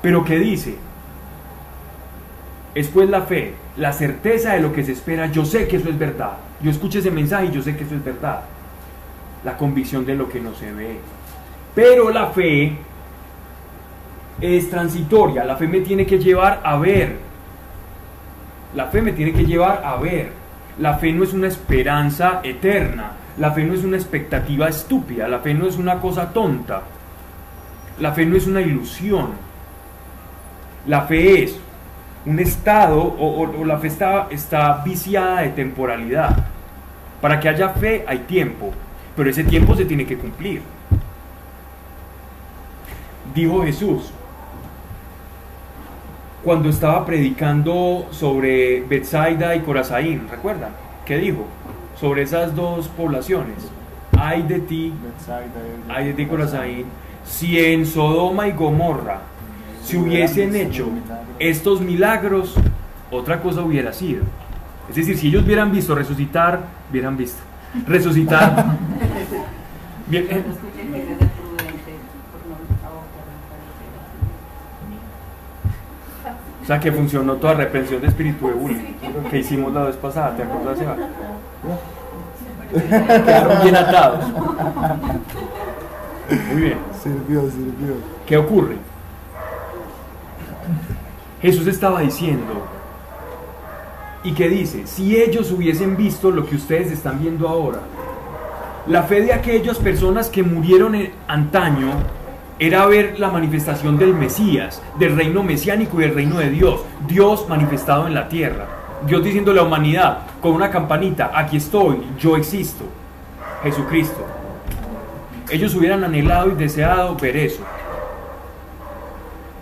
[0.00, 0.76] Pero ¿qué dice?
[2.74, 5.26] Es pues la fe, la certeza de lo que se espera.
[5.26, 6.34] Yo sé que eso es verdad.
[6.62, 8.42] Yo escuché ese mensaje y yo sé que eso es verdad.
[9.44, 10.98] La convicción de lo que no se ve.
[11.78, 12.72] Pero la fe
[14.40, 15.44] es transitoria.
[15.44, 17.18] La fe me tiene que llevar a ver.
[18.74, 20.32] La fe me tiene que llevar a ver.
[20.80, 23.12] La fe no es una esperanza eterna.
[23.38, 25.28] La fe no es una expectativa estúpida.
[25.28, 26.82] La fe no es una cosa tonta.
[28.00, 29.28] La fe no es una ilusión.
[30.88, 31.60] La fe es
[32.26, 36.44] un estado o, la fe está, está viciada de temporalidad.
[37.20, 38.72] Para que haya fe hay tiempo,
[39.14, 40.60] pero ese tiempo se tiene que cumplir.
[43.34, 44.10] Dijo Jesús,
[46.42, 50.70] cuando estaba predicando sobre Bethsaida y Corazaín, ¿recuerdan?
[51.04, 51.46] ¿Qué dijo?
[51.98, 53.70] Sobre esas dos poblaciones.
[54.18, 54.92] Ay de ti,
[55.88, 56.86] ay de ti Corazaín,
[57.24, 59.20] si en Sodoma y Gomorra
[59.84, 60.88] se hubiesen hecho
[61.38, 62.54] estos milagros,
[63.10, 64.22] otra cosa hubiera sido.
[64.88, 66.60] Es decir, si ellos hubieran visto resucitar,
[66.90, 67.40] hubieran visto.
[67.86, 68.76] Resucitar.
[70.08, 71.92] Bien, eh, Pero escuchen que es prudente
[72.32, 72.54] por no
[72.86, 73.26] abocar
[76.57, 78.92] o sea que funcionó toda reprensión de espíritu de bullying
[79.30, 80.96] que hicimos la vez pasada, ¿te acuerdas, Eva?
[83.24, 84.28] Quedaron bien atados.
[86.52, 86.78] Muy bien.
[87.02, 87.94] Sirvió, sirvió.
[88.26, 88.76] ¿Qué ocurre?
[91.40, 92.66] Jesús estaba diciendo,
[94.22, 94.86] ¿y qué dice?
[94.86, 97.80] Si ellos hubiesen visto lo que ustedes están viendo ahora,
[98.86, 101.92] la fe de aquellas personas que murieron en antaño
[102.58, 107.48] era ver la manifestación del Mesías, del reino mesiánico y del reino de Dios, Dios
[107.48, 108.66] manifestado en la tierra,
[109.06, 112.84] Dios diciendo a la humanidad con una campanita, aquí estoy, yo existo,
[113.62, 114.26] Jesucristo.
[115.50, 117.62] Ellos hubieran anhelado y deseado ver eso.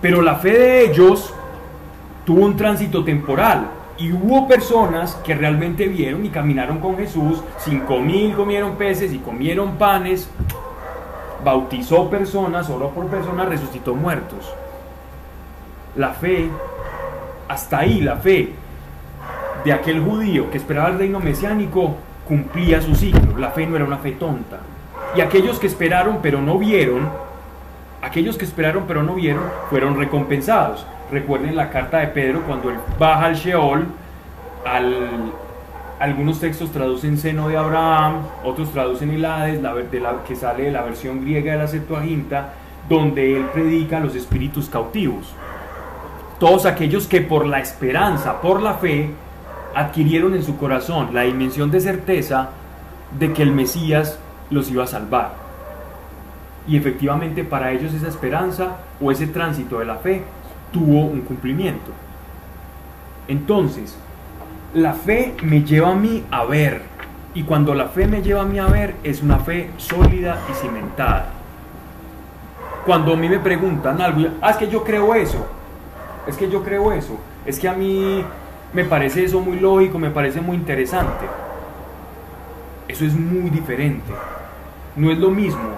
[0.00, 1.32] Pero la fe de ellos
[2.24, 8.00] tuvo un tránsito temporal y hubo personas que realmente vieron y caminaron con Jesús, cinco
[8.00, 10.28] mil comieron peces y comieron panes,
[11.46, 14.52] bautizó personas, oró por personas, resucitó muertos.
[15.94, 16.50] La fe,
[17.46, 18.50] hasta ahí la fe
[19.64, 21.94] de aquel judío que esperaba el reino mesiánico
[22.26, 23.38] cumplía su ciclo.
[23.38, 24.58] La fe no era una fe tonta.
[25.14, 27.08] Y aquellos que esperaron pero no vieron,
[28.02, 30.84] aquellos que esperaron pero no vieron, fueron recompensados.
[31.12, 33.86] Recuerden la carta de Pedro cuando él baja al Sheol,
[34.64, 35.30] al,
[35.98, 39.88] algunos textos traducen seno de Abraham, otros traducen el Hades, la, de
[40.26, 42.52] que sale de la versión griega de la Septuaginta,
[42.88, 45.32] donde él predica los espíritus cautivos.
[46.38, 49.10] Todos aquellos que por la esperanza, por la fe,
[49.74, 52.50] adquirieron en su corazón la dimensión de certeza
[53.18, 54.18] de que el Mesías
[54.50, 55.34] los iba a salvar.
[56.68, 60.22] Y efectivamente para ellos esa esperanza o ese tránsito de la fe
[60.72, 61.90] tuvo un cumplimiento.
[63.28, 63.96] Entonces,
[64.76, 66.82] la fe me lleva a mí a ver.
[67.32, 70.54] Y cuando la fe me lleva a mí a ver, es una fe sólida y
[70.54, 71.30] cimentada.
[72.84, 75.46] Cuando a mí me preguntan algo, ah, es que yo creo eso,
[76.26, 78.22] es que yo creo eso, es que a mí
[78.72, 81.24] me parece eso muy lógico, me parece muy interesante.
[82.86, 84.12] Eso es muy diferente.
[84.94, 85.70] No es lo mismo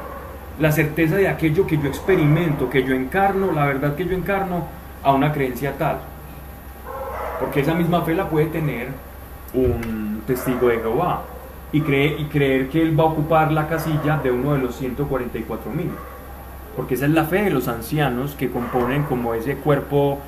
[0.58, 4.66] la certeza de aquello que yo experimento, que yo encarno, la verdad que yo encarno,
[5.04, 6.00] a una creencia tal.
[7.40, 8.88] Porque esa misma fe la puede tener
[9.54, 11.22] un testigo de Jehová
[11.72, 14.76] y, cree, y creer que él va a ocupar la casilla de uno de los
[14.76, 15.90] 144 mil.
[16.76, 20.18] Porque esa es la fe de los ancianos que componen como ese cuerpo,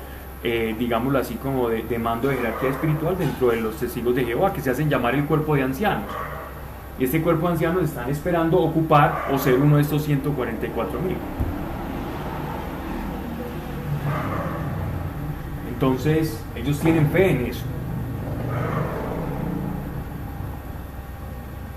[0.43, 4.25] eh, digámoslo así, como de, de mando de jerarquía espiritual dentro de los testigos de
[4.25, 6.05] Jehová, que se hacen llamar el cuerpo de ancianos.
[6.99, 11.17] Y este cuerpo de ancianos están esperando ocupar o ser uno de estos 144 mil.
[15.81, 17.63] Entonces, ellos tienen fe en eso.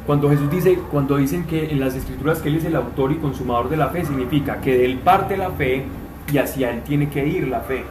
[0.07, 3.16] Cuando Jesús dice, cuando dicen que en las escrituras que Él es el autor y
[3.16, 5.87] consumador de la fe, significa que de Él parte la fe
[6.31, 7.85] y hacia Él tiene que ir la fe.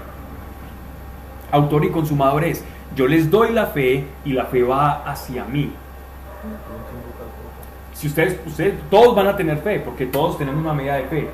[1.51, 2.63] Autor y consumador es,
[2.95, 5.71] yo les doy la fe y la fe va hacia mí.
[7.93, 11.29] Si ustedes, ustedes, todos van a tener fe, porque todos tenemos una medida de fe,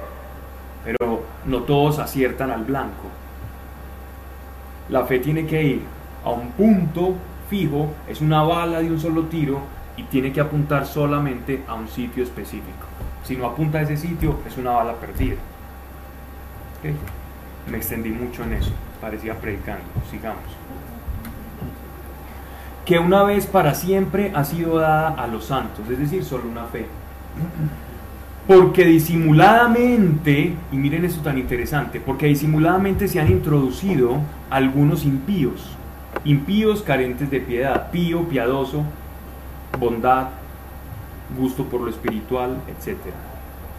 [0.86, 3.08] pero no todos aciertan al blanco.
[4.89, 5.82] La fe tiene que ir
[6.25, 7.15] a un punto
[7.49, 9.62] fijo, es una bala de un solo tiro
[9.97, 12.88] y tiene que apuntar solamente a un sitio específico.
[13.23, 15.36] Si no apunta a ese sitio, es una bala perdida.
[17.69, 18.71] Me extendí mucho en eso,
[19.02, 20.43] parecía predicando, sigamos.
[22.86, 26.65] Que una vez para siempre ha sido dada a los santos, es decir, solo una
[26.65, 26.88] fe.
[28.49, 35.69] Porque disimuladamente, y miren esto tan interesante, porque disimuladamente se han introducido algunos impíos,
[36.25, 38.85] impíos carentes de piedad, pío, piadoso,
[39.79, 40.29] bondad,
[41.38, 42.97] gusto por lo espiritual, etc.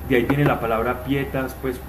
[0.09, 1.80] De ahí viene la palabra pietas, pues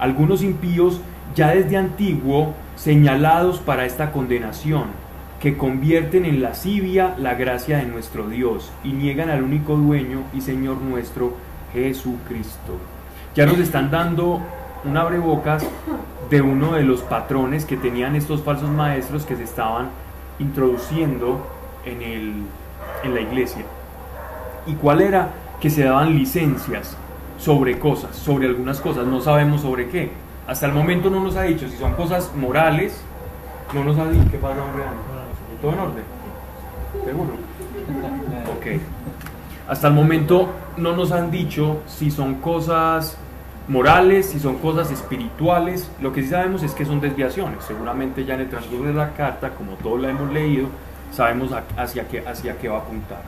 [0.00, 1.00] algunos impíos
[1.36, 4.86] ya desde antiguo señalados para esta condenación,
[5.38, 10.40] que convierten en lascivia la gracia de nuestro Dios y niegan al único dueño y
[10.40, 12.78] Señor nuestro, Jesucristo.
[13.34, 14.40] Ya nos están dando
[14.84, 15.64] un abrebocas
[16.28, 19.88] de uno de los patrones que tenían estos falsos maestros que se estaban
[20.38, 21.46] introduciendo
[21.84, 22.42] en, el,
[23.04, 23.64] en la iglesia.
[24.66, 25.30] ¿Y cuál era?
[25.60, 26.96] Que se daban licencias
[27.38, 30.10] sobre cosas, sobre algunas cosas, no sabemos sobre qué.
[30.46, 33.02] Hasta el momento no nos ha dicho si son cosas morales,
[33.74, 34.84] no nos ha dicho qué pasa, hombre.
[35.60, 36.04] ¿Todo en orden?
[37.04, 37.30] ¿Seguro?
[38.56, 38.80] Ok.
[39.68, 43.16] Hasta el momento no nos han dicho si son cosas
[43.68, 45.90] morales, si son cosas espirituales.
[46.00, 47.64] Lo que sí sabemos es que son desviaciones.
[47.64, 50.68] Seguramente ya en el transcurso de la carta, como todos la hemos leído,
[51.12, 53.22] sabemos hacia qué, hacia qué va a apuntar.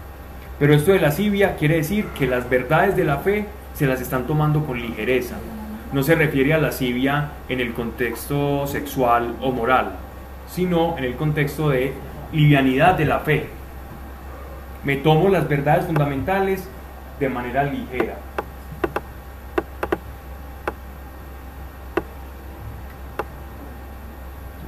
[0.59, 4.27] Pero esto de lascivia quiere decir que las verdades de la fe se las están
[4.27, 5.37] tomando con ligereza.
[5.93, 9.93] No se refiere a lascivia en el contexto sexual o moral,
[10.49, 11.93] sino en el contexto de
[12.33, 13.47] livianidad de la fe.
[14.85, 16.69] Me tomo las verdades fundamentales
[17.25, 18.17] de manera ligera.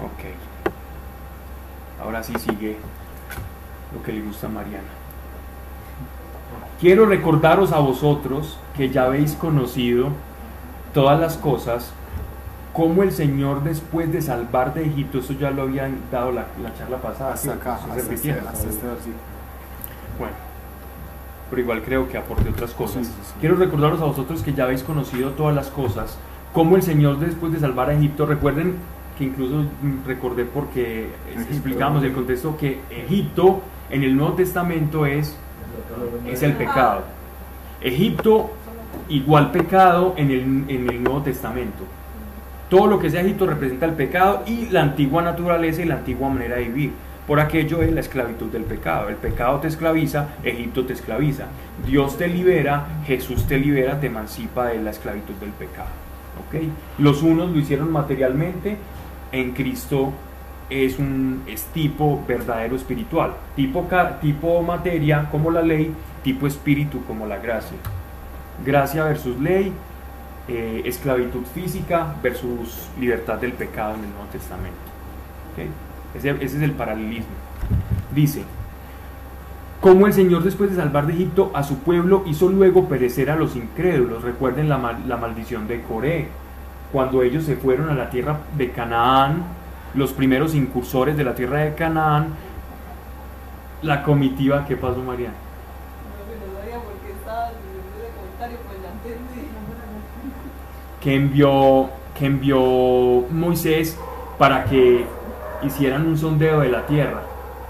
[0.03, 0.23] Ok.
[2.03, 2.79] Ahora sí sigue
[3.95, 4.89] lo que le gusta a Mariana.
[6.81, 10.09] Quiero recordaros a vosotros que ya habéis conocido
[10.95, 11.93] todas las cosas,
[12.73, 16.75] como el Señor después de salvar de Egipto, eso ya lo habían dado la, la
[16.75, 17.35] charla pasada.
[17.35, 19.17] Hasta acá, hasta este, hasta este versículo.
[20.19, 20.46] Bueno,
[21.51, 23.07] pero igual creo que aporte otras cosas.
[23.07, 23.35] Sí, sí, sí.
[23.41, 26.19] Quiero recordaros a vosotros que ya habéis conocido todas las cosas,
[26.53, 28.77] como el Señor después de salvar a Egipto, recuerden
[29.19, 31.53] que incluso mm, recordé porque Egipto.
[31.53, 35.37] explicamos el contexto que Egipto en el Nuevo Testamento es,
[36.27, 37.03] es el pecado.
[37.81, 38.51] Egipto
[39.09, 41.85] igual pecado en el, en el Nuevo Testamento.
[42.69, 46.29] Todo lo que sea Egipto representa el pecado y la antigua naturaleza y la antigua
[46.29, 46.93] manera de vivir.
[47.27, 49.09] Por aquello es la esclavitud del pecado.
[49.09, 51.47] El pecado te esclaviza, Egipto te esclaviza.
[51.85, 55.89] Dios te libera, Jesús te libera, te emancipa de la esclavitud del pecado.
[56.47, 56.63] ¿ok?
[56.99, 58.77] Los unos lo hicieron materialmente,
[59.33, 60.13] en Cristo
[60.71, 63.33] es un es tipo verdadero espiritual.
[63.57, 63.89] Tipo,
[64.21, 67.77] tipo materia como la ley, tipo espíritu como la gracia.
[68.65, 69.73] Gracia versus ley,
[70.49, 74.79] eh, esclavitud física versus libertad del pecado en el Nuevo Testamento.
[75.53, 75.86] ¿ok?
[76.17, 77.27] Ese, ese es el paralelismo.
[78.15, 78.43] Dice,
[79.81, 83.37] como el Señor después de salvar de Egipto a su pueblo hizo luego perecer a
[83.37, 84.23] los incrédulos.
[84.23, 86.29] Recuerden la, la maldición de Coré,
[86.93, 89.45] cuando ellos se fueron a la tierra de Canaán,
[89.95, 92.29] los primeros incursores de la tierra de Canaán,
[93.83, 95.31] la comitiva, ¿qué pasó María?
[101.07, 102.59] que envió, que envió
[103.31, 103.97] Moisés
[104.39, 105.07] para que
[105.63, 107.21] hicieran un sondeo de la tierra,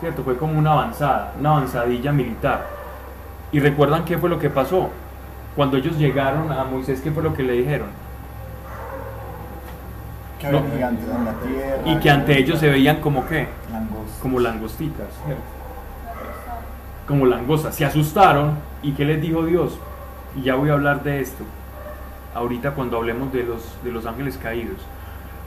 [0.00, 0.22] ¿cierto?
[0.24, 2.66] Fue como una avanzada, una avanzadilla militar.
[3.52, 4.90] ¿Y recuerdan qué fue lo que pasó?
[5.54, 7.88] Cuando ellos llegaron a Moisés, ¿qué fue lo que le dijeron?
[10.38, 10.66] Que había No.
[10.70, 11.82] gigantes en la tierra.
[11.86, 13.48] Y que ante ellos se veían como qué?
[13.72, 14.18] Langostas.
[14.20, 15.42] Como langostitas, ¿cierto?
[17.08, 17.74] Como langostas.
[17.74, 19.78] Se asustaron y ¿qué les dijo Dios?
[20.34, 21.44] Y ya voy a hablar de esto.
[22.34, 24.76] Ahorita cuando hablemos de los, de los ángeles caídos.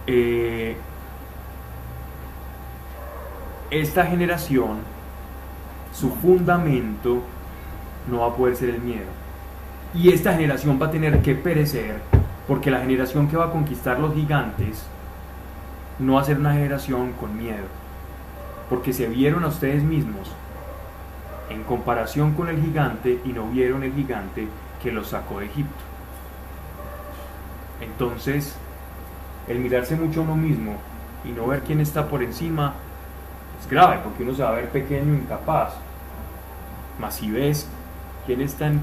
[0.08, 0.76] Eh,
[3.72, 4.80] esta generación,
[5.94, 7.22] su fundamento
[8.10, 9.08] no va a poder ser el miedo.
[9.94, 12.02] Y esta generación va a tener que perecer
[12.48, 14.86] porque la generación que va a conquistar los gigantes
[16.00, 17.68] no va a ser una generación con miedo.
[18.70, 20.32] Porque se vieron a ustedes mismos
[21.50, 24.48] en comparación con el gigante y no vieron el gigante
[24.82, 25.84] que los sacó de Egipto.
[27.82, 28.56] Entonces,
[29.48, 30.76] el mirarse mucho a uno mismo
[31.26, 32.74] y no ver quién está por encima
[33.60, 35.74] es grave, porque uno se va a ver pequeño incapaz.
[37.00, 37.68] Mas si ves
[38.26, 38.82] quién está en,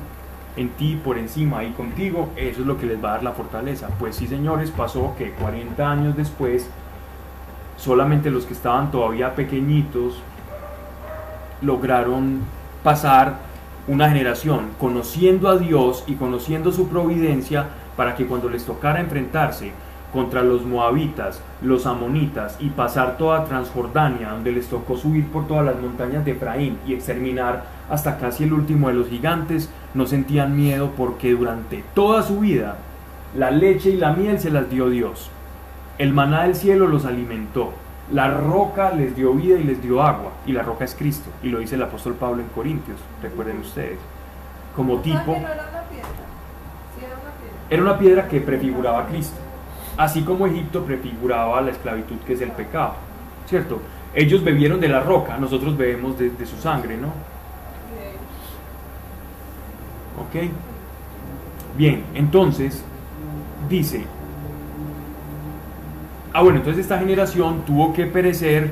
[0.57, 3.33] en ti por encima y contigo, eso es lo que les va a dar la
[3.33, 3.89] fortaleza.
[3.99, 6.69] Pues sí, señores, pasó que 40 años después,
[7.77, 10.23] solamente los que estaban todavía pequeñitos
[11.63, 12.41] lograron
[12.83, 13.37] pasar
[13.89, 19.73] una generación conociendo a Dios y conociendo su providencia para que cuando les tocara enfrentarse
[20.17, 25.67] contra los moabitas, los amonitas y pasar toda Transjordania, donde les tocó subir por todas
[25.67, 30.57] las montañas de Efraín y exterminar hasta casi el último de los gigantes, no sentían
[30.57, 32.79] miedo porque durante toda su vida
[33.37, 35.31] la leche y la miel se las dio Dios.
[35.99, 37.75] El maná del cielo los alimentó.
[38.11, 40.33] La roca les dio vida y les dio agua.
[40.47, 41.29] Y la roca es Cristo.
[41.43, 42.99] Y lo dice el apóstol Pablo en Corintios.
[43.23, 43.99] Recuerden ustedes.
[44.75, 45.37] Como tipo...
[47.69, 49.46] Era una piedra que prefiguraba a Cristo.
[49.97, 52.95] Así como Egipto prefiguraba la esclavitud que es el pecado,
[53.47, 53.81] ¿cierto?
[54.15, 57.09] Ellos bebieron de la roca, nosotros bebemos de, su sangre, ¿no?
[60.19, 60.51] ¿Ok?
[61.77, 62.83] Bien, entonces
[63.69, 64.05] dice,
[66.33, 68.71] ah bueno, entonces esta generación tuvo que perecer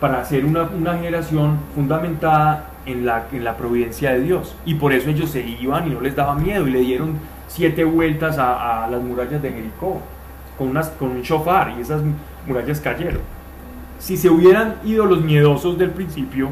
[0.00, 4.56] para ser una, una generación fundamentada en la, en la providencia de Dios.
[4.64, 7.18] Y por eso ellos se iban y no les daba miedo y le dieron
[7.50, 10.00] siete vueltas a, las murallas de Jericó
[10.56, 10.76] con
[11.10, 12.00] un shofar y esas
[12.46, 13.20] murallas cayeron.
[13.98, 16.48] Si se hubieran ido los miedosos del principio,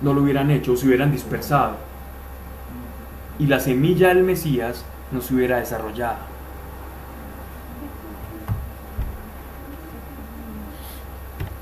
[0.00, 1.76] no lo hubieran hecho, se hubieran dispersado.
[3.38, 6.32] Y la semilla del Mesías no se hubiera desarrollado.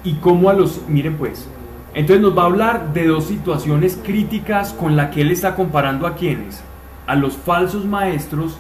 [0.03, 1.47] Y cómo a los, miren pues,
[1.93, 6.07] entonces nos va a hablar de dos situaciones críticas con la que él está comparando
[6.07, 6.63] a quienes,
[7.11, 8.57] a los falsos maestros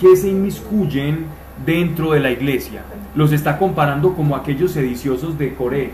[0.00, 1.26] que se inmiscuyen
[1.66, 2.80] dentro de la iglesia.
[3.14, 5.90] Los está comparando como aquellos sediciosos de Coré,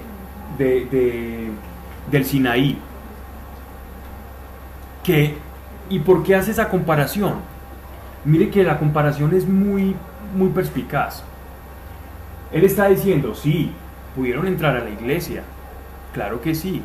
[0.56, 1.50] de, de-
[2.12, 2.78] del Sinaí.
[5.88, 7.34] ¿Y por qué hace esa comparación?
[8.24, 9.94] Mire que la comparación es muy,
[10.36, 11.22] muy perspicaz.
[12.52, 13.72] Él está diciendo, sí,
[14.14, 15.42] pudieron entrar a la iglesia.
[16.12, 16.82] Claro que sí.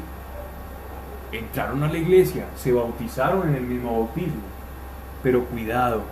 [1.32, 4.51] Entraron a la iglesia, se bautizaron en el mismo bautismo.
[5.24, 6.04] Pero cuidado,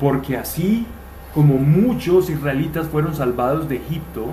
[0.00, 0.86] porque así
[1.34, 4.26] como muchos israelitas fueron salvados de Egipto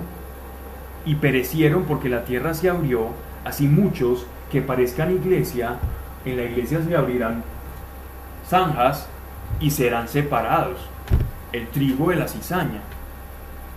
[1.04, 3.08] y perecieron porque la tierra se abrió,
[3.44, 5.76] así muchos que parezcan iglesia,
[6.24, 7.42] en la iglesia se abrirán
[8.46, 9.06] zanjas
[9.60, 10.80] y serán separados.
[11.52, 12.80] El trigo de la cizaña.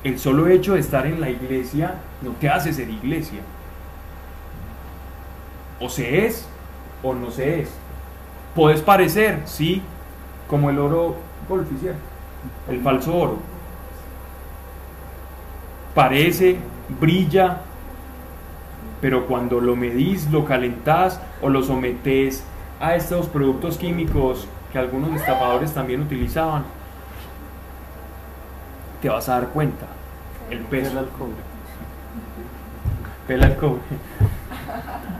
[0.04, 3.40] El solo hecho de estar en la iglesia no te hace ser iglesia.
[5.80, 6.46] O se es
[7.02, 7.70] o no se es.
[8.56, 9.82] Puedes parecer, sí,
[10.48, 11.16] como el oro
[11.50, 12.00] golfi, ¿cierto?
[12.70, 13.38] El falso oro.
[15.96, 16.58] Parece,
[17.00, 17.58] brilla,
[19.02, 22.44] pero cuando lo medís, lo calentás o lo sometés
[22.80, 26.64] a estos productos químicos que algunos destapadores también utilizaban,
[29.02, 29.86] te vas a dar cuenta
[30.50, 30.90] el peso.
[30.90, 31.34] Pela el cobre.
[33.28, 33.82] Pela el cobre.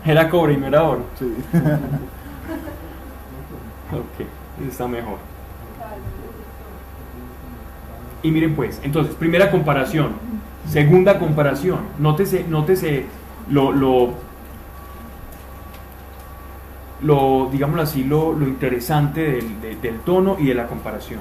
[0.06, 1.06] Era cobre y no era oro.
[1.18, 1.36] Sí.
[3.92, 4.26] Ok,
[4.68, 5.18] está mejor.
[8.24, 10.14] Y miren pues, entonces, primera comparación.
[10.68, 11.80] Segunda comparación.
[12.00, 13.06] Nótese, nótese
[13.50, 14.14] lo, lo,
[17.02, 21.20] lo digámoslo así, lo, lo interesante del, de- del tono y de la comparación.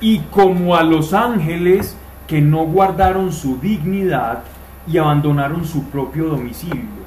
[0.00, 1.94] Y como a los ángeles
[2.26, 4.44] que no guardaron su dignidad
[4.86, 7.00] y abandonaron su propio domicilio.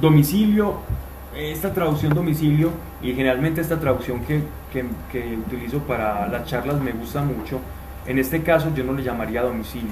[0.00, 0.76] Domicilio,
[1.34, 2.70] esta traducción domicilio,
[3.02, 7.60] y generalmente esta traducción que, que- utilizo para las charlas me gusta mucho,
[8.06, 9.88] en este caso yo no le llamaría domicilio.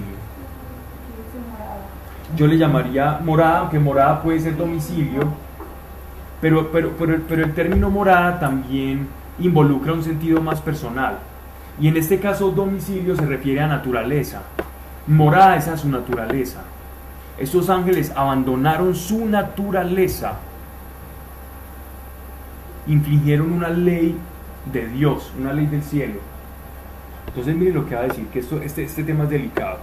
[2.36, 5.22] Yo le llamaría morada, aunque morada puede ser domicilio,
[6.40, 11.18] pero, pero, pero, pero el término morada también involucra un sentido más personal.
[11.80, 14.42] Y en este caso domicilio se refiere a naturaleza.
[15.06, 16.60] Morada es a su naturaleza.
[17.38, 20.34] Estos ángeles abandonaron su naturaleza.
[22.86, 24.16] Infligieron una ley
[24.72, 26.20] de Dios, una ley del cielo.
[27.26, 29.78] Entonces mire lo que va a decir, que esto, este, este tema es delicado.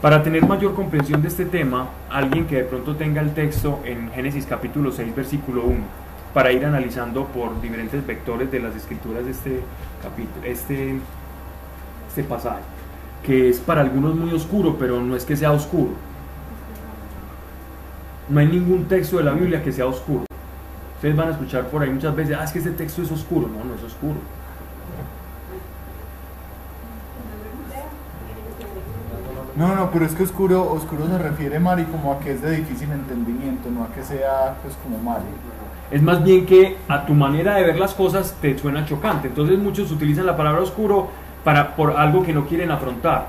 [0.00, 4.10] Para tener mayor comprensión de este tema, alguien que de pronto tenga el texto en
[4.12, 5.78] Génesis capítulo 6, versículo 1,
[6.34, 9.60] para ir analizando por diferentes vectores de las escrituras de este
[10.02, 10.96] capítulo, este,
[12.08, 12.62] este pasaje,
[13.24, 15.92] que es para algunos muy oscuro, pero no es que sea oscuro.
[18.28, 20.24] No hay ningún texto de la Biblia que sea oscuro.
[21.04, 23.46] Ustedes van a escuchar por ahí muchas veces, ah, es que este texto es oscuro.
[23.46, 24.16] No, no es oscuro.
[29.54, 32.56] No, no, pero es que oscuro, oscuro se refiere, Mari, como a que es de
[32.56, 35.24] difícil entendimiento, no a que sea pues como malo.
[35.90, 39.28] Es más bien que a tu manera de ver las cosas te suena chocante.
[39.28, 41.10] Entonces muchos utilizan la palabra oscuro
[41.44, 43.26] para, por algo que no quieren afrontar,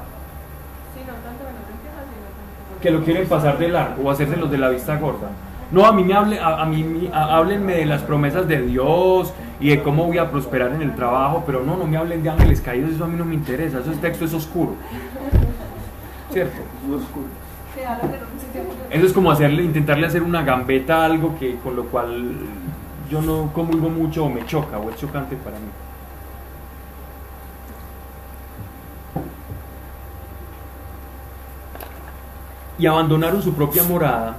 [0.93, 4.37] Sí, no tanto que no sino tanto que lo quieren pasar de largo o hacerse
[4.37, 5.27] los de la vista gorda.
[5.71, 9.33] No, a mí me hable, a, a mí a- háblenme de las promesas de Dios
[9.59, 12.29] y de cómo voy a prosperar en el trabajo, pero no, no me hablen de
[12.29, 14.73] ángeles caídos, eso a mí no me interesa, ese texto es oscuro.
[16.31, 16.57] ¿Cierto?
[16.87, 16.99] Muy-
[18.91, 22.35] Eso es como hacerle, intentarle hacer una gambeta a algo que con lo cual
[23.09, 25.65] yo no comulgo mucho o me choca o es chocante para mí.
[32.77, 34.37] Y abandonaron su propia morada,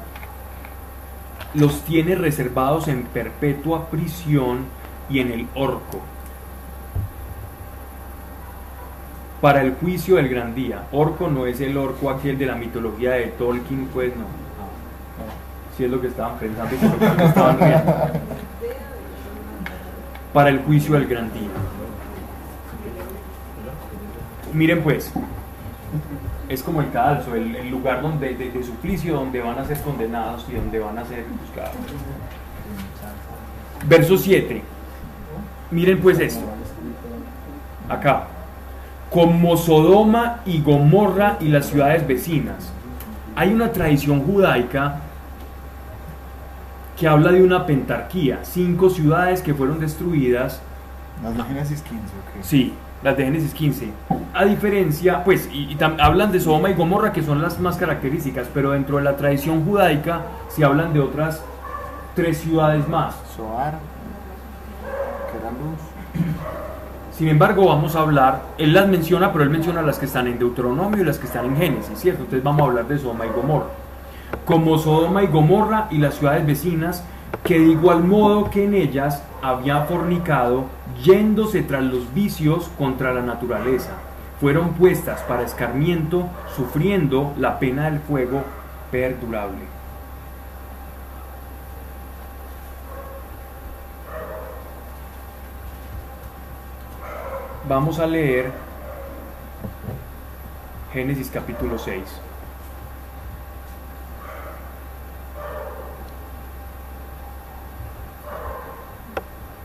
[1.57, 4.67] los tiene reservados en perpetua prisión
[5.09, 6.01] y en el orco.
[9.41, 10.87] para el juicio del gran día.
[10.93, 14.25] Orco no es el orco aquel de la mitología de Tolkien, pues no.
[15.77, 17.95] Si es lo que estaban pensando por lo estaban riendo.
[20.33, 21.49] Para el juicio del gran día.
[24.53, 25.13] Miren pues,
[26.49, 29.81] es como el cadalso, el, el lugar donde, de, de suplicio donde van a ser
[29.81, 31.75] condenados y donde van a ser juzgados.
[33.89, 34.63] Verso 7.
[35.71, 36.45] Miren pues esto.
[37.89, 38.29] Acá.
[39.11, 42.73] Como Sodoma y Gomorra y las ciudades vecinas.
[43.37, 45.01] Hay una tradición judaica
[46.99, 50.63] que habla de una pentarquía, cinco ciudades que fueron destruidas
[51.23, 52.43] Las Génesis 15, ok.
[52.43, 52.73] Sí,
[53.07, 53.89] las de Génesis 15.
[54.35, 57.77] A diferencia, pues, y, y tam- hablan de Sodoma y Gomorra, que son las más
[57.77, 61.41] características, pero dentro de la tradición judaica se hablan de otras
[62.17, 63.15] tres ciudades más.
[63.37, 63.75] Soar.
[67.13, 70.39] Sin embargo, vamos a hablar, él las menciona, pero él menciona las que están en
[70.41, 72.23] Deuteronomio y las que están en Génesis, ¿cierto?
[72.25, 73.67] Entonces vamos a hablar de Sodoma y Gomorra.
[74.45, 77.05] Como Sodoma y Gomorra y las ciudades vecinas,
[77.45, 80.65] que de igual modo que en ellas había fornicado,
[81.03, 83.93] yéndose tras los vicios contra la naturaleza,
[84.41, 88.43] fueron puestas para escarmiento, sufriendo la pena del fuego
[88.91, 89.77] perdurable.
[97.69, 98.53] Vamos a leer
[100.93, 102.26] Génesis capítulo 6.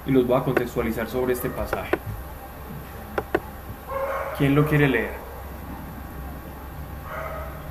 [0.05, 1.97] Y los voy a contextualizar sobre este pasaje.
[4.37, 5.13] ¿Quién lo quiere leer?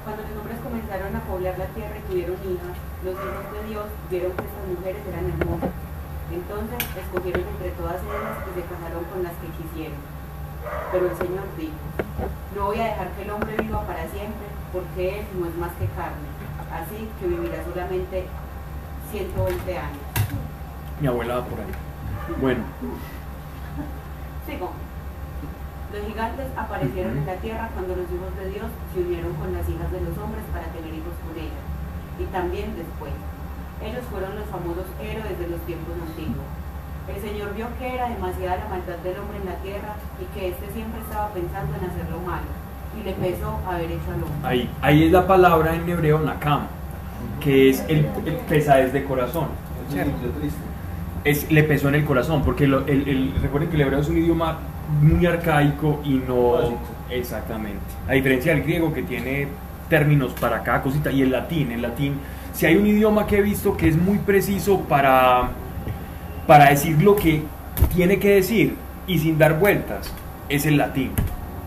[0.05, 3.87] Cuando los hombres comenzaron a poblar la tierra y tuvieron hijas, los hijos de Dios
[4.09, 5.71] vieron que estas mujeres eran hermosas.
[6.31, 9.99] Entonces escogieron entre todas ellas y se casaron con las que quisieron.
[10.93, 11.75] Pero el Señor dijo,
[12.55, 15.73] no voy a dejar que el hombre viva para siempre, porque él no es más
[15.75, 16.31] que carne.
[16.71, 18.27] Así que vivirá solamente
[19.11, 20.07] 120 años.
[21.01, 21.90] Mi abuela va por ahí.
[22.39, 22.63] Bueno,
[24.47, 24.71] Sigo.
[25.93, 29.69] Los gigantes aparecieron en la tierra cuando los hijos de Dios se unieron con las
[29.69, 31.67] hijas de los hombres para tener hijos con ellas.
[32.19, 33.11] Y también después.
[33.83, 36.47] Ellos fueron los famosos héroes de los tiempos antiguos.
[37.09, 40.49] El Señor vio que era demasiada la maldad del hombre en la tierra y que
[40.51, 42.47] éste siempre estaba pensando en hacer lo malo.
[42.95, 44.49] Y le pesó haber hecho al hombre.
[44.49, 46.67] ahí, ahí es la palabra en hebreo nakam,
[47.41, 49.49] que es el, el pesadez de corazón.
[49.89, 49.97] Sí,
[50.39, 50.70] triste.
[51.25, 54.09] Es, le pesó en el corazón, porque lo- el, el- recuerden que el hebreo es
[54.09, 54.59] un idioma
[55.03, 56.53] muy arcaico y no...
[56.53, 56.79] Básico.
[57.11, 57.79] Exactamente.
[58.09, 59.49] A diferencia del griego que tiene
[59.89, 62.15] términos para cada cosita, y el latín, el latín,
[62.53, 65.49] si hay un idioma que he visto que es muy preciso para,
[66.47, 67.43] para decir lo que
[67.95, 68.75] tiene que decir
[69.07, 70.13] y sin dar vueltas,
[70.49, 71.11] es el latín.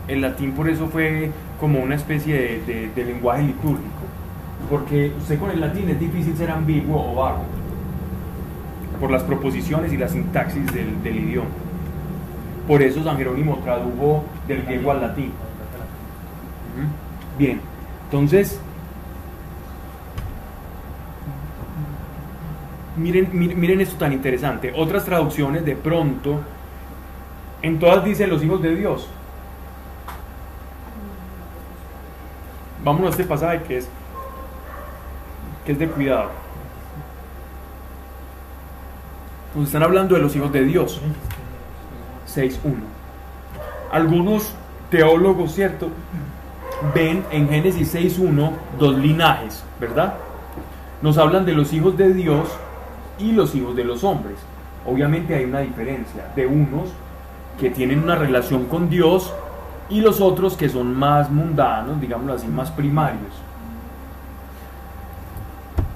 [0.08, 4.04] El latín por eso fue como una especie de, de- de lenguaje litúrgico,
[4.70, 7.43] porque usted con el latín es difícil ser ambiguo o vago
[9.04, 11.49] por las proposiciones y la sintaxis del, idioma.
[12.66, 15.34] Por eso San Jerónimo tradujo del griego al latín.
[17.38, 17.60] Bien,
[18.06, 18.62] entonces,
[22.95, 24.72] miren, miren, miren esto tan interesante.
[24.74, 26.39] Otras traducciones de pronto,
[27.62, 29.10] en todas dicen los hijos de Dios.
[32.86, 33.89] Vámonos a este pasaje que es,
[35.66, 36.43] que es de cuidado.
[39.56, 40.99] Nos están hablando de los hijos de Dios.
[42.28, 42.74] 6.1.
[43.91, 44.54] Algunos
[44.89, 45.89] teólogos, ¿cierto?
[46.95, 50.16] Ven en Génesis 6.1 dos linajes, ¿verdad?
[51.01, 52.49] Nos hablan de los hijos de Dios
[53.20, 54.38] y los hijos de los hombres.
[54.86, 56.89] Obviamente hay una diferencia de unos
[57.60, 59.32] que tienen una relación con Dios
[59.89, 63.32] y los otros que son más mundanos, digámoslo así, más primarios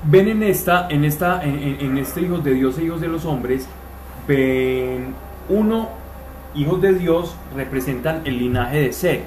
[0.09, 3.67] ven en esta, en esta, en, este hijos de Dios e hijos de los hombres,
[4.27, 5.13] ven
[5.49, 5.89] uno,
[6.55, 9.23] hijos de Dios representan el linaje de Set.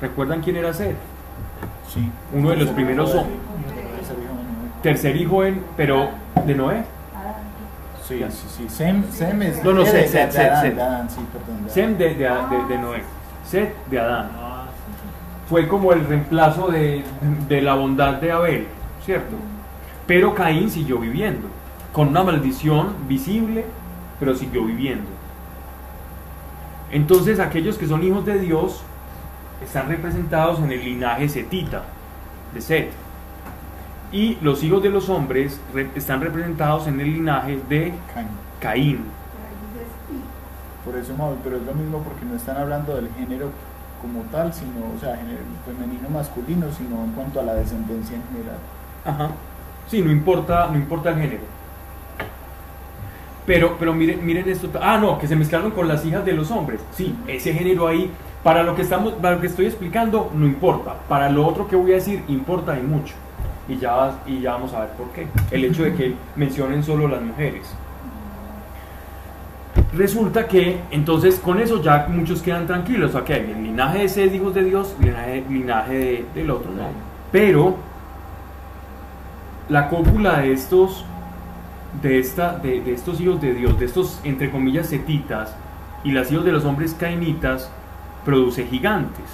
[0.00, 0.96] ¿Recuerdan quién era Set?
[1.92, 2.08] Sí.
[2.32, 3.36] Uno de los primeros hombres.
[4.82, 6.10] Tercer hijo en, pero
[6.46, 6.84] de Noé.
[8.06, 8.68] Sí, sí, sí.
[8.68, 9.62] Sem, Sem es.
[9.64, 10.76] No, no, de- Sem, de- Sem, de Sem, Adán, Sem.
[10.76, 11.64] de Adán, sí, perdón.
[11.64, 11.98] de Sem Adán.
[11.98, 13.02] de, de, de- de Noé.
[13.44, 14.30] Set de Adán.
[15.48, 17.02] Fue como el reemplazo de,
[17.48, 18.66] de la bondad de Abel,
[19.04, 19.34] ¿cierto?
[20.06, 21.48] Pero Caín siguió viviendo,
[21.92, 23.64] con una maldición visible,
[24.20, 25.08] pero siguió viviendo.
[26.90, 28.82] Entonces aquellos que son hijos de Dios
[29.62, 31.82] están representados en el linaje setita,
[32.54, 32.90] de Set.
[34.10, 38.28] Y los hijos de los hombres re- están representados en el linaje de Caín.
[38.60, 39.04] Caín.
[40.84, 41.12] Por eso,
[41.44, 43.50] pero es lo mismo porque no están hablando del género
[44.00, 45.18] como tal, sino, o sea,
[45.66, 48.58] femenino, masculino, sino en cuanto a la descendencia en general.
[49.04, 49.30] Ajá.
[49.88, 51.42] Sí, no importa, no importa el género.
[53.46, 54.68] Pero, pero miren, miren esto.
[54.80, 56.80] Ah, no, que se mezclaron con las hijas de los hombres.
[56.92, 58.10] Sí, ese género ahí,
[58.42, 60.94] para lo que estamos, para lo que estoy explicando, no importa.
[61.08, 63.14] Para lo otro que voy a decir, importa y mucho.
[63.66, 65.26] Y ya, y ya vamos a ver por qué.
[65.50, 67.74] El hecho de que mencionen solo las mujeres.
[69.96, 73.14] Resulta que entonces con eso ya muchos quedan tranquilos.
[73.14, 76.88] Ok, el linaje de ese es hijos de Dios, linaje, linaje de- del otro no.
[77.32, 77.76] Pero
[79.68, 81.04] la cópula de estos
[82.02, 85.54] de, esta, de, de estos hijos de Dios, de estos entre comillas setitas
[86.04, 87.70] y las hijos de los hombres cainitas,
[88.26, 89.24] produce gigantes.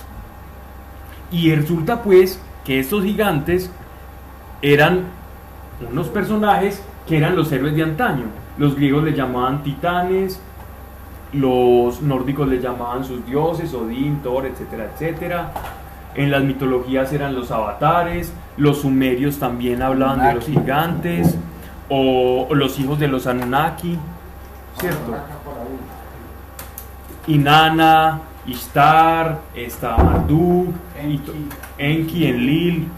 [1.33, 3.71] Y resulta pues que estos gigantes
[4.63, 5.03] eran
[5.91, 8.25] unos personajes que eran los héroes de antaño.
[8.59, 10.41] Los griegos le llamaban titanes,
[11.33, 15.53] los nórdicos le llamaban sus dioses, Odín, Thor, etcétera, etcétera.
[16.15, 21.37] En las mitologías eran los avatares, los sumerios también hablaban de los gigantes,
[21.89, 23.99] o, o los hijos de los Anunnaki,
[24.79, 25.13] ¿cierto?
[27.27, 30.69] Inanna, Ishtar, está Marduk,
[31.25, 31.33] to-
[31.79, 32.89] Enki, Enlil,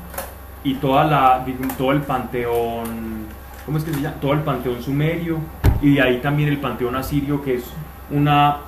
[0.64, 1.46] y toda la,
[1.78, 3.25] todo el panteón,
[3.66, 4.16] ¿cómo es que se llama?
[4.20, 5.38] Todo el panteón sumerio,
[5.82, 7.64] y de ahí también el panteón asirio, que es
[8.10, 8.58] una,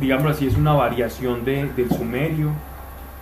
[0.00, 2.50] digámoslo así, es una variación de- del sumerio,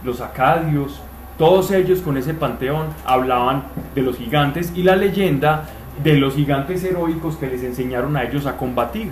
[0.05, 1.01] los acadios,
[1.39, 5.65] todos ellos con ese panteón hablaban de los gigantes y la leyenda
[6.03, 9.11] de los gigantes heroicos que les enseñaron a ellos a combatir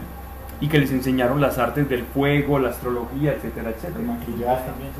[0.60, 4.04] y que les enseñaron las artes del fuego, la astrología, etcétera, El etcétera.
[4.04, 4.64] maquillaje.
[4.66, 4.90] También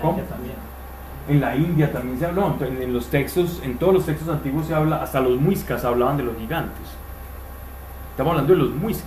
[0.00, 0.18] ¿Cómo?
[0.20, 0.54] También.
[1.28, 4.74] En la India también se habló, en los textos, en todos los textos antiguos se
[4.74, 6.86] habla, hasta los muiscas hablaban de los gigantes.
[8.12, 9.06] Estamos hablando de los muiscas.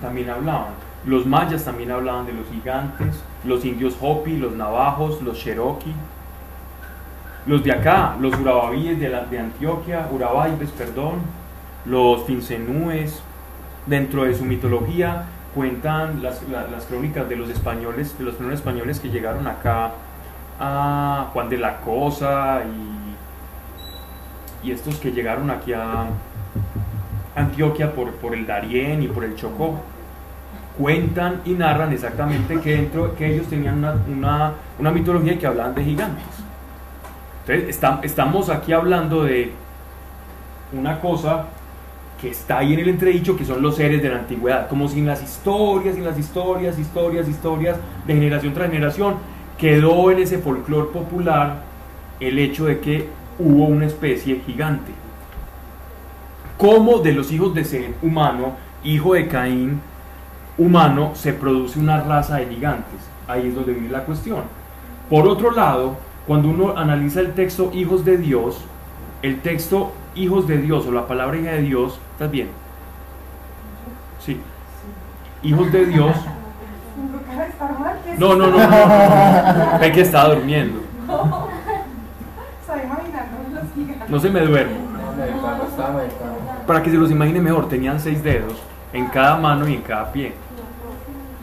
[0.00, 0.72] También hablaban.
[1.04, 5.92] Los mayas también hablaban de los gigantes, los indios Hopi, los navajos, los Cherokee.
[7.46, 11.16] Los de acá, los urababíes de, Antioquia, urabaibes, perdón,
[11.84, 13.20] los fincenúes,
[13.86, 15.24] dentro de su mitología
[15.54, 19.92] cuentan las, la- las crónicas de los españoles, de los primeros españoles que llegaron acá
[20.60, 22.62] a Juan de la Cosa
[24.64, 26.06] y, y estos que llegaron aquí a
[27.34, 29.80] Antioquia por, por el Darién y por el Chocó.
[30.78, 33.78] Cuentan y narran exactamente que, dentro, que ellos tenían
[34.08, 36.24] una, una, mitología que hablaban de gigantes.
[37.46, 39.52] Entonces, estam- estamos aquí hablando de
[40.72, 41.44] una cosa
[42.20, 44.98] que está ahí en el entredicho, que son los seres de la antigüedad, como si
[44.98, 47.76] en las historias, en las historias, historias, historias,
[48.06, 49.16] de generación tras generación,
[49.58, 51.62] quedó en ese folclore popular
[52.20, 54.92] el hecho de que hubo una especie gigante.
[56.58, 58.52] Como de los hijos de Seth humano,
[58.84, 59.80] hijo de Caín
[60.56, 63.00] humano, se produce una raza de gigantes.
[63.26, 64.42] Ahí es donde viene la cuestión.
[65.10, 65.96] Por otro lado,
[66.26, 68.60] cuando uno analiza el texto hijos de Dios,
[69.22, 72.48] el texto hijos de Dios o la palabra hija de Dios, ¿estás bien?
[74.20, 74.38] Sí.
[75.42, 76.16] Hijos de Dios.
[78.18, 78.58] No, no, no, no.
[78.58, 79.78] no.
[79.80, 80.80] Ve que estaba durmiendo.
[82.60, 84.10] Estoy imaginando los gigantes.
[84.10, 84.76] No se me duermo.
[86.66, 88.54] Para que se los imagine mejor, tenían seis dedos
[88.92, 90.32] en cada mano y en cada pie.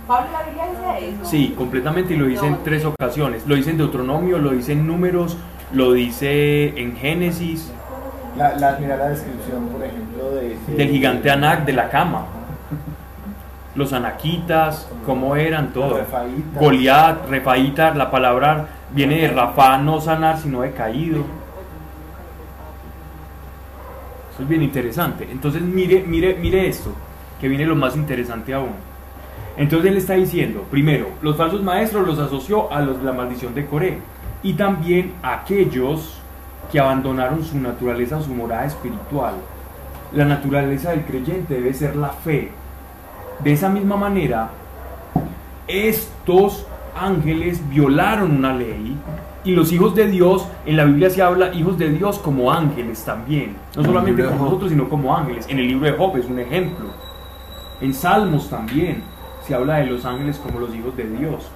[0.08, 0.66] Pablo, la Biblia
[0.98, 1.26] dice eso.
[1.30, 3.46] Sí, completamente y lo dice en tres ocasiones.
[3.48, 5.38] Lo dice en Deuteronomio, lo dice en Números,
[5.72, 7.72] lo dice en Génesis,
[8.38, 12.26] La, la, mira la descripción, por ejemplo, de, de- del gigante Anak, de la cama.
[13.76, 15.98] Los anaquitas, cómo eran, todo.
[15.98, 16.62] Refaítas.
[16.62, 21.24] Goliat, Refaíta, la palabra viene de Rafa, no sanar, sino de caído.
[24.34, 25.28] Eso es bien interesante.
[25.32, 26.94] Entonces, mire, mire, mire esto,
[27.40, 28.92] que viene lo más interesante aún.
[29.58, 33.54] Entonces él está diciendo, primero, los falsos maestros los asoció a los de la maldición
[33.54, 33.98] de Coré
[34.44, 36.22] y también a aquellos
[36.72, 39.36] que abandonaron su naturaleza su morada espiritual.
[40.14, 42.52] La naturaleza del creyente debe ser la fe.
[43.44, 44.50] De esa misma manera,
[45.68, 48.98] estos ángeles violaron una ley
[49.44, 53.04] y los hijos de Dios, en la Biblia se habla hijos de Dios como ángeles
[53.04, 55.48] también, no solamente como nosotros, sino como ángeles.
[55.50, 56.86] En el libro de Job es un ejemplo.
[57.80, 59.02] En Salmos también
[59.48, 61.50] se habla de los ángeles como los hijos de Dios.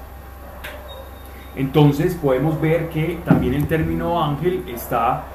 [1.56, 5.26] Entonces podemos ver que también el término ángel está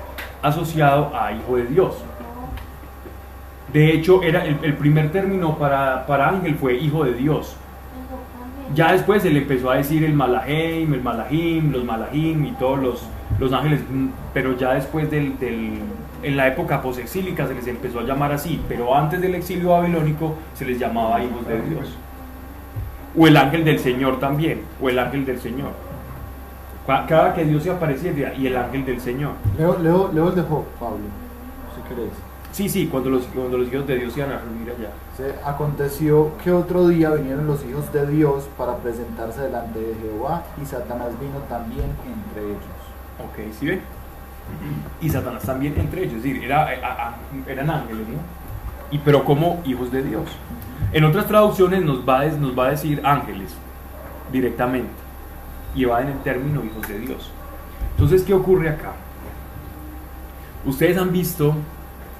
[0.42, 1.94] asociado a hijo de Dios.
[3.72, 7.54] De hecho, era el, primer término para, para ángel fue hijo de Dios.
[8.74, 12.78] Ya después se le empezó a decir el Malaheim, el Malahim, los Malahim y todos
[12.80, 13.02] los,
[13.38, 15.78] los ángeles, mm, pero ya después del, del,
[16.22, 20.36] en la época posexílica se les empezó a llamar así, pero antes del exilio babilónico
[20.54, 21.96] se les llamaba hijos de Dios.
[23.18, 25.70] O el ángel del Señor también, o el ángel del Señor.
[26.86, 29.32] Ca- Cada que Dios se aparecía y el ángel del Señor.
[29.58, 30.64] Leo, leo, leo el de Pablo,
[31.74, 32.12] si querés.
[32.52, 34.90] Sí, sí, cuando los, cuando los hijos de Dios iban a reunir allá.
[35.16, 40.42] Se aconteció que otro día vinieron los hijos de Dios para presentarse delante de Jehová
[40.60, 42.62] y Satanás vino también entre ellos.
[43.20, 43.80] Ok, ¿sí ven?
[45.00, 47.14] Y Satanás también entre ellos, es decir, era, a- a-
[47.46, 48.18] eran ángeles, ¿no?
[48.90, 50.28] Y pero como hijos de Dios.
[50.92, 53.52] En otras traducciones nos va, a, nos va a decir ángeles
[54.32, 54.90] directamente.
[55.76, 57.30] Y va en el término hijos de Dios.
[57.92, 58.90] Entonces, ¿qué ocurre acá?
[60.66, 61.54] Ustedes han visto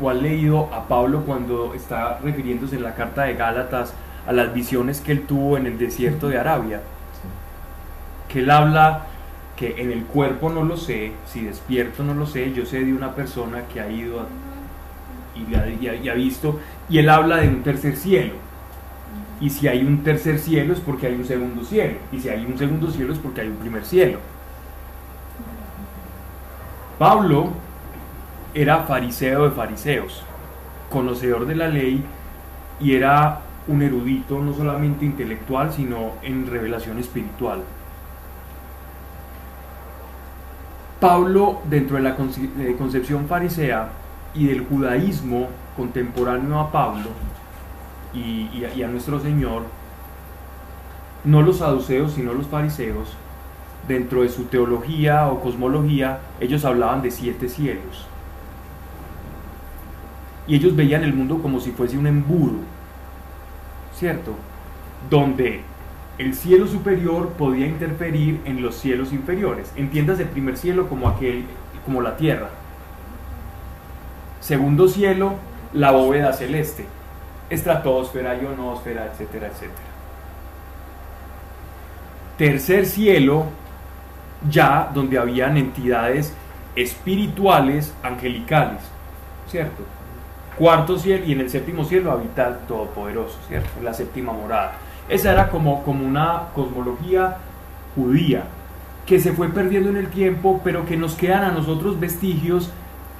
[0.01, 3.93] o han leído a Pablo cuando está refiriéndose en la carta de Gálatas
[4.27, 6.81] a las visiones que él tuvo en el desierto de Arabia.
[8.29, 9.07] Que él habla
[9.57, 12.95] que en el cuerpo no lo sé, si despierto no lo sé, yo sé de
[12.95, 14.27] una persona que ha ido
[15.37, 18.35] y ha- y ha visto, y él habla de un tercer cielo.
[19.41, 22.45] Y si hay un tercer cielo es porque hay un segundo cielo, y si hay
[22.45, 24.19] un segundo cielo es porque hay un primer cielo.
[26.99, 27.51] Pablo
[28.55, 30.23] era fariseo de fariseos,
[30.91, 32.05] conocedor de la ley
[32.81, 37.63] y era un erudito no solamente intelectual, sino en revelación espiritual.
[41.01, 43.89] Pablo, dentro de la conce- concepción farisea
[44.35, 47.09] y del judaísmo contemporáneo a Pablo
[48.13, 49.63] y, a- y a nuestro Señor,
[51.25, 53.15] no los saduceos, sino los fariseos,
[53.89, 58.07] dentro de su teología o cosmología, ellos hablaban de siete cielos.
[60.51, 62.57] Y ellos veían el mundo como si fuese un embudo,
[63.95, 64.33] ¿cierto?
[65.09, 65.61] Donde
[66.19, 69.73] el cielo superior podía interferir en los cielos inferiores.
[69.77, 71.45] Entiendas el primer cielo como aquel,
[71.85, 72.49] como la tierra.
[74.41, 75.35] Segundo cielo,
[75.73, 76.85] la bóveda celeste.
[77.49, 79.89] Estratosfera, ionosfera, etcétera, etcétera.
[82.37, 83.45] Tercer cielo,
[84.51, 86.35] ya donde habían entidades
[86.75, 88.81] espirituales, angelicales,
[89.49, 89.85] ¿cierto?
[90.61, 93.71] Cuarto cielo y en el séptimo cielo habita el Todopoderoso, ¿cierto?
[93.83, 94.75] La séptima morada.
[95.09, 97.39] Esa era como, como una cosmología
[97.95, 98.43] judía
[99.07, 102.71] que se fue perdiendo en el tiempo, pero que nos quedan a nosotros vestigios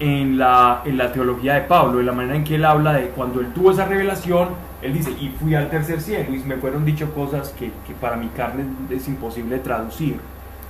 [0.01, 3.09] en la, en la teología de Pablo, en la manera en que él habla de
[3.09, 4.51] cuando él tuvo esa revelación,
[4.83, 8.17] él dice, y fui al tercer cielo, y me fueron dicho cosas que, que para
[8.17, 10.19] mi carne es imposible traducir,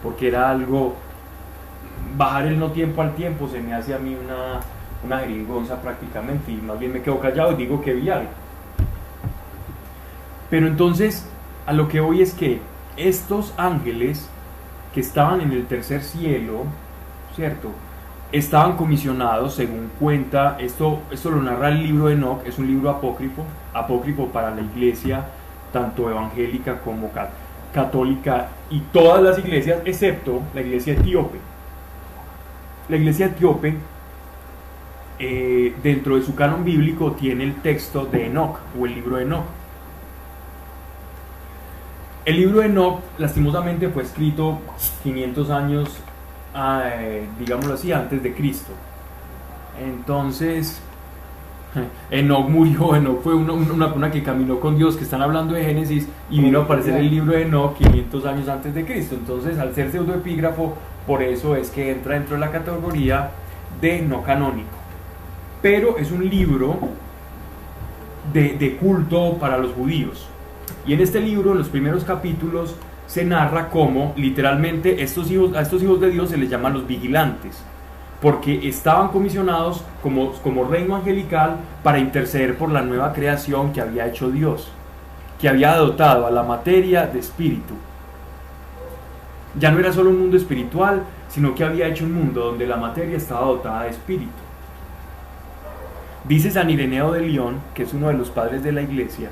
[0.04, 0.94] porque era algo,
[2.16, 4.60] bajar el no tiempo al tiempo se me hace a mí una,
[5.04, 8.30] una jeringonza prácticamente, y más bien me quedo callado y digo que vi algo.
[10.50, 11.26] Pero entonces,
[11.66, 12.60] a lo que voy es que
[12.96, 14.28] estos ángeles
[14.92, 16.64] que estaban en el tercer cielo,
[17.36, 17.70] ¿cierto?
[18.32, 22.90] Estaban comisionados, según cuenta, esto, esto lo narra el libro de Enoch, es un libro
[22.90, 25.24] apócrifo, apócrifo para la iglesia,
[25.72, 27.30] tanto evangélica como ca-
[27.72, 31.38] católica, y todas las iglesias, excepto la iglesia etíope.
[32.88, 33.76] La iglesia etíope,
[35.22, 39.24] eh, dentro de su canon bíblico, tiene el texto de Enoch, o el libro de
[39.24, 39.44] Enoch.
[42.24, 44.60] El libro de Enoch, lastimosamente, fue escrito
[45.02, 45.98] 500 años,
[46.54, 48.72] ah, eh, digámoslo así, antes de Cristo.
[49.78, 50.80] Entonces,
[52.10, 53.52] Enoch murió, Enoch fue una,
[53.88, 57.10] una que caminó con Dios, que están hablando de Génesis, y vino a aparecer el
[57.10, 59.16] libro de Enoch 500 años antes de Cristo.
[59.16, 63.32] Entonces, al ser pseudoepígrafo, por eso es que entra dentro de la categoría
[63.82, 64.79] de no canónico.
[65.62, 66.78] Pero es un libro
[68.32, 70.26] de, culto para los judíos.
[70.86, 72.74] Y en este libro, en los primeros capítulos,
[73.06, 76.86] se narra cómo literalmente estos hijos, a estos hijos de Dios se les llaman los
[76.86, 77.62] vigilantes,
[78.20, 84.06] porque estaban comisionados como, como reino angelical para interceder por la nueva creación que había
[84.06, 84.68] hecho Dios,
[85.40, 87.74] que había dotado a la materia de espíritu.
[89.58, 92.76] Ya no era solo un mundo espiritual, sino que había hecho un mundo donde la
[92.76, 94.30] materia estaba dotada de espíritu.
[96.24, 99.30] Dice San Ireneo de León, que es uno de los padres de la iglesia,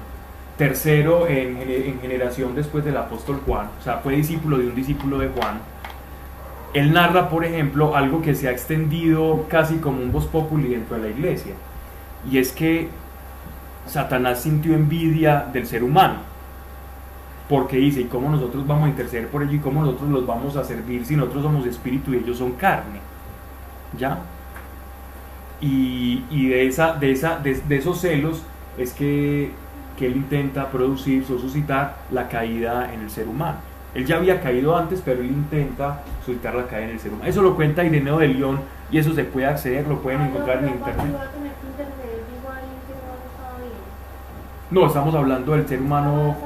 [0.56, 5.18] tercero en, en generación después del apóstol Juan, o sea, fue discípulo de un discípulo
[5.18, 5.60] de Juan.
[6.74, 10.96] Él narra, por ejemplo, algo que se ha extendido casi como un voz populi dentro
[10.96, 11.54] de la iglesia,
[12.30, 12.88] y es que
[13.86, 16.16] Satanás sintió envidia del ser humano,
[17.48, 20.56] porque dice, ¿y cómo nosotros vamos a interceder por ellos y cómo nosotros los vamos
[20.56, 23.00] a servir si nosotros somos espíritu y ellos son carne?
[23.98, 24.18] ¿Ya?
[25.60, 28.42] Y, y de, esa, de, esa, de, de esos celos
[28.76, 29.50] es que,
[29.98, 33.56] que él intenta producir o suscitar la caída en el ser humano.
[33.94, 37.28] Él ya había caído antes, pero él intenta suscitar la caída en el ser humano.
[37.28, 40.68] Eso lo cuenta Ireneo de León y eso se puede acceder, lo pueden encontrar en
[40.70, 41.16] internet.
[44.70, 46.36] No, estamos hablando del ser humano.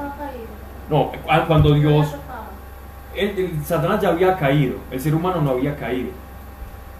[0.89, 2.15] No, ah, cuando Dios.
[3.15, 6.09] el- el- Satanás ya había caído, el ser humano no había caído.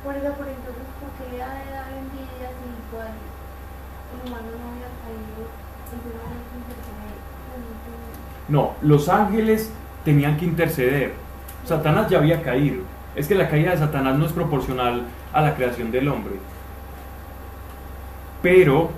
[0.03, 4.66] Por eso, por entonces, ¿por qué ha de dar envidia si igual el humano no
[4.72, 5.47] había caído?
[5.47, 7.18] El ser humano es interceder.
[8.48, 9.72] No, los ángeles
[10.04, 11.14] tenían que interceder.
[11.66, 12.84] Satanás ya había caído.
[13.16, 16.34] Es que la caída de Satanás no es proporcional a la creación del hombre.
[18.41, 18.89] Pero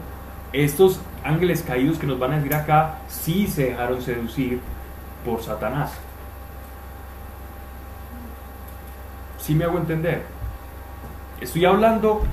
[0.54, 4.60] estos ángeles caídos que nos van a decir acá sí se dejaron seducir
[5.26, 5.93] por Satanás.
[9.38, 10.24] ¿Sí me hago entender?
[11.39, 12.24] Estoy hablando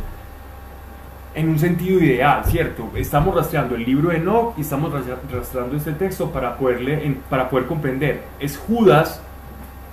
[1.35, 2.91] en un sentido ideal, ¿cierto?
[2.95, 4.93] Estamos rastreando el libro de Enoch y estamos
[5.33, 8.23] rastreando este texto para, poderle, para poder comprender.
[8.39, 9.21] Es Judas,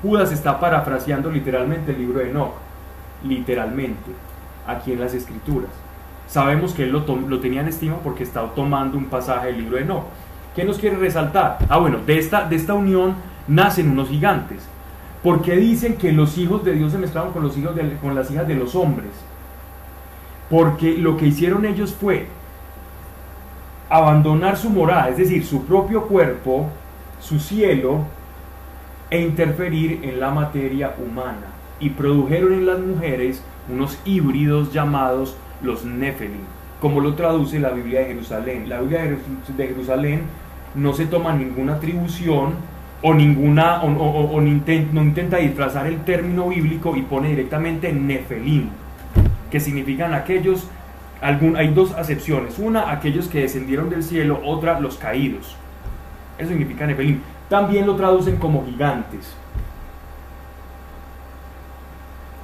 [0.01, 2.51] Judas está parafraseando literalmente el libro de Enoch,
[3.23, 4.11] literalmente,
[4.67, 5.69] aquí en las escrituras.
[6.27, 9.77] Sabemos que él lo, lo tenía en estima porque estaba tomando un pasaje del libro
[9.77, 10.03] de Enoch.
[10.55, 11.57] ¿Qué nos quiere resaltar?
[11.69, 13.15] Ah, bueno, de esta, de esta unión
[13.47, 14.61] nacen unos gigantes.
[15.23, 18.29] Porque dicen que los hijos de Dios se mezclaron con, los hijos de- con las
[18.31, 19.09] hijas de los hombres?
[20.49, 22.27] Porque lo que hicieron ellos fue
[23.89, 26.67] abandonar su morada, es decir, su propio cuerpo,
[27.19, 28.01] su cielo,
[29.09, 31.47] e interferir en la materia humana.
[31.79, 33.41] Y produjeron en las mujeres
[33.71, 36.41] unos híbridos llamados los Nefelim,
[36.81, 38.69] como lo traduce la Biblia de Jerusalén.
[38.69, 40.21] La Biblia de Jeru- de Jerusalén
[40.75, 42.53] no se toma ninguna atribución
[43.01, 48.69] o ninguna o, no intenta disfrazar el término bíblico y pone directamente Nefelim
[49.51, 50.67] que significan aquellos,
[51.21, 55.55] algún, hay dos acepciones, una aquellos que descendieron del cielo, otra los caídos.
[56.37, 57.21] Eso significa Nefelim.
[57.49, 59.35] También lo traducen como gigantes.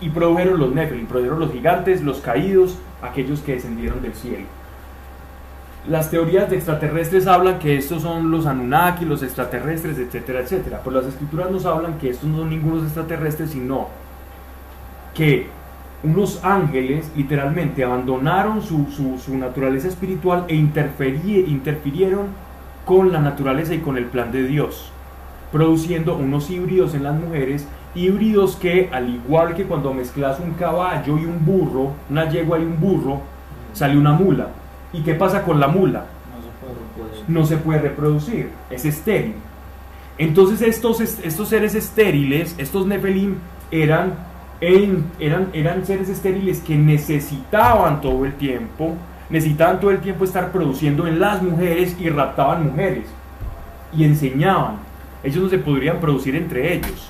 [0.01, 4.45] Y produjeron los Nefelim, produjeron los gigantes, los caídos, aquellos que descendieron del cielo.
[5.87, 10.81] Las teorías de extraterrestres hablan que estos son los Anunnaki, los extraterrestres, etcétera, etcétera.
[10.83, 13.89] Pero las escrituras nos hablan que estos no son ningunos extraterrestres, sino
[15.13, 15.47] que
[16.03, 22.27] unos ángeles literalmente abandonaron su, su- su naturaleza espiritual e interfirieron
[22.85, 24.91] con la naturaleza y con el plan de Dios,
[25.51, 31.17] produciendo unos híbridos en las mujeres, híbridos que al igual que cuando mezclas un caballo
[31.17, 33.21] y un burro, una yegua y un burro,
[33.73, 34.49] sale una mula.
[34.93, 36.05] ¿Y qué pasa con la mula?
[37.27, 39.33] no se puede reproducir, es estéril.
[40.17, 43.35] Entonces estos, estos seres estériles, estos Nefelim,
[43.71, 44.13] eran,
[44.61, 48.95] eran, eran seres estériles que necesitaban todo el tiempo,
[49.29, 53.05] necesitaban todo el tiempo estar produciendo en las mujeres y raptaban mujeres
[53.95, 54.77] y enseñaban.
[55.23, 57.09] Ellos no se podrían producir entre ellos,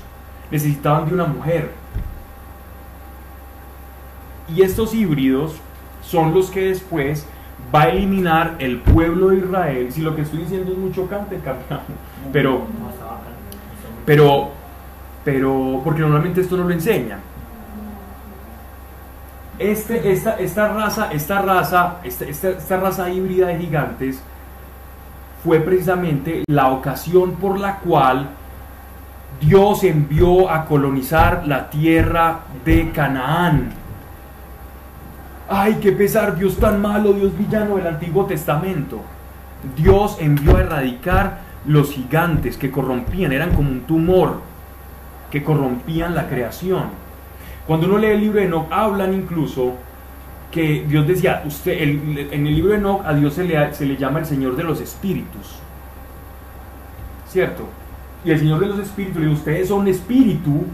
[0.50, 1.72] necesitaban de una mujer.
[4.54, 5.56] Y estos híbridos
[6.02, 7.26] son los que después
[7.74, 9.92] va a eliminar el pueblo de Israel.
[9.92, 11.40] Si lo que estoy diciendo es muy chocante.
[12.32, 12.62] Pero,
[14.06, 14.52] pero,
[15.24, 17.20] pero, porque normalmente esto no lo enseña.
[19.58, 24.22] Este, esta, esta raza, esta raza, esta, esta, esta raza híbrida de gigantes
[25.44, 28.28] fue precisamente la ocasión por la cual
[29.40, 33.72] Dios envió a colonizar la tierra de Canaán.
[35.48, 39.02] Ay, qué pesar, Dios tan malo, Dios villano del Antiguo Testamento.
[39.76, 44.42] Dios envió a erradicar los gigantes que corrompían, eran como un tumor,
[45.30, 47.05] que corrompían la creación.
[47.68, 49.74] Cuando uno lee el libro de Enoch, hablan incluso
[50.52, 53.98] que Dios decía, usted, en el libro de Enoch a Dios se le, se le
[53.98, 55.60] llama el Señor de los Espíritus.
[57.28, 57.68] ¿Cierto?
[58.24, 60.66] Y el Señor de los Espíritus le dice, ustedes son espíritu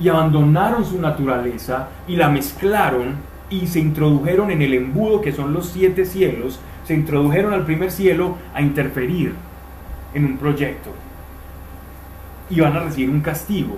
[0.00, 3.16] y abandonaron su naturaleza y la mezclaron
[3.50, 7.90] y se introdujeron en el embudo que son los siete cielos, se introdujeron al primer
[7.90, 9.34] cielo a interferir
[10.14, 10.90] en un proyecto
[12.50, 13.76] y van a recibir un castigo.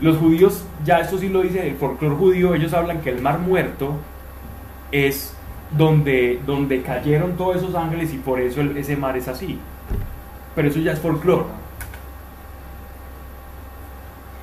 [0.00, 3.38] Los judíos, ya esto sí lo dice el folclore judío, ellos hablan que el mar
[3.38, 3.92] muerto
[4.92, 5.34] es
[5.76, 9.58] donde, donde cayeron todos esos ángeles y por eso ese mar es así.
[10.54, 11.44] Pero eso ya es folclore.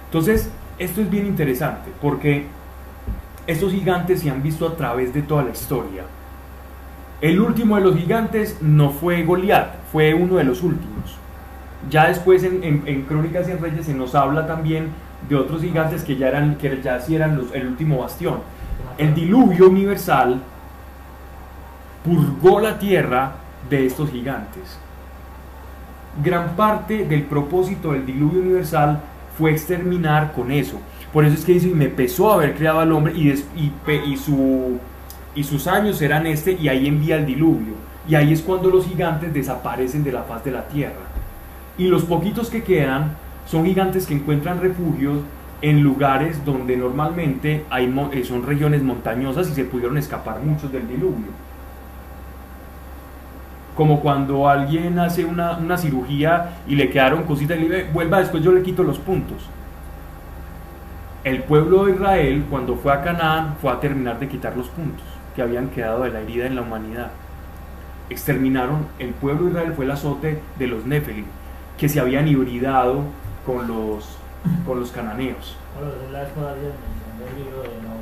[0.07, 2.45] Entonces, esto es bien interesante porque
[3.47, 6.03] estos gigantes se han visto a través de toda la historia.
[7.21, 11.17] El último de los gigantes no fue Goliat, fue uno de los últimos.
[11.89, 14.89] Ya después en, en- en Crónicas y en Reyes se nos habla también
[15.29, 18.39] de otros gigantes que ya eran, que ya sí eran los- el último bastión.
[18.97, 20.41] El diluvio universal
[22.03, 23.33] purgó la tierra
[23.69, 24.77] de estos gigantes.
[26.21, 28.99] gran parte del propósito del diluvio universal
[29.37, 30.77] fue exterminar con eso.
[31.13, 33.71] Por eso es que dice, y me pesó haber creado al hombre y, des- y,
[34.09, 34.77] y su,
[35.35, 37.75] y sus años eran este, y ahí envía el diluvio.
[38.09, 40.99] Y ahí es cuando los gigantes desaparecen de la faz de la tierra.
[41.77, 43.15] Y los poquitos que quedan
[43.51, 45.19] son gigantes que encuentran refugios
[45.61, 50.87] en lugares donde normalmente hay, eh, son regiones montañosas y se pudieron escapar muchos del
[50.87, 51.27] diluvio.
[53.75, 58.53] Como cuando alguien hace una, una cirugía y le quedaron cositas y vuelva después yo
[58.53, 59.49] le quito los puntos.
[61.25, 65.03] El pueblo de Israel cuando fue a Canaán fue a terminar de quitar los puntos
[65.35, 67.11] que habían quedado de la herida en la humanidad.
[68.09, 71.25] Exterminaron, el pueblo de Israel fue el azote de los Nefelim,
[71.77, 73.03] que se habían hibridado
[73.45, 74.05] con los,
[74.65, 75.55] con los cananeos.
[75.75, 75.91] Bueno,
[77.37, 77.93] libro de no,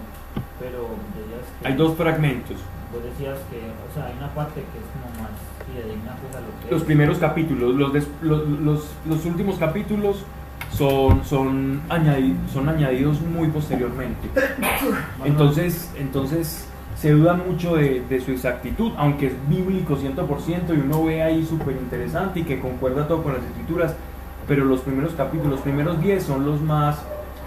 [0.60, 0.88] pero
[1.62, 1.68] que...
[1.68, 2.58] Hay dos fragmentos.
[2.92, 5.32] Vos decías que, o sea, hay una parte que es como más
[5.68, 6.86] fidedigna pues a lo que Los es.
[6.88, 10.24] primeros capítulos, los, des- los, los- los últimos capítulos
[10.72, 14.28] son, son, añadi- son añadidos muy posteriormente.
[15.26, 16.66] Entonces, entonces
[16.96, 21.46] se duda mucho de, de su exactitud, aunque es bíblico 100% y uno ve ahí
[21.46, 23.96] súper interesante y que concuerda todo con las escrituras,
[24.50, 27.02] pero los primeros capítulos, los primeros 10 son los más,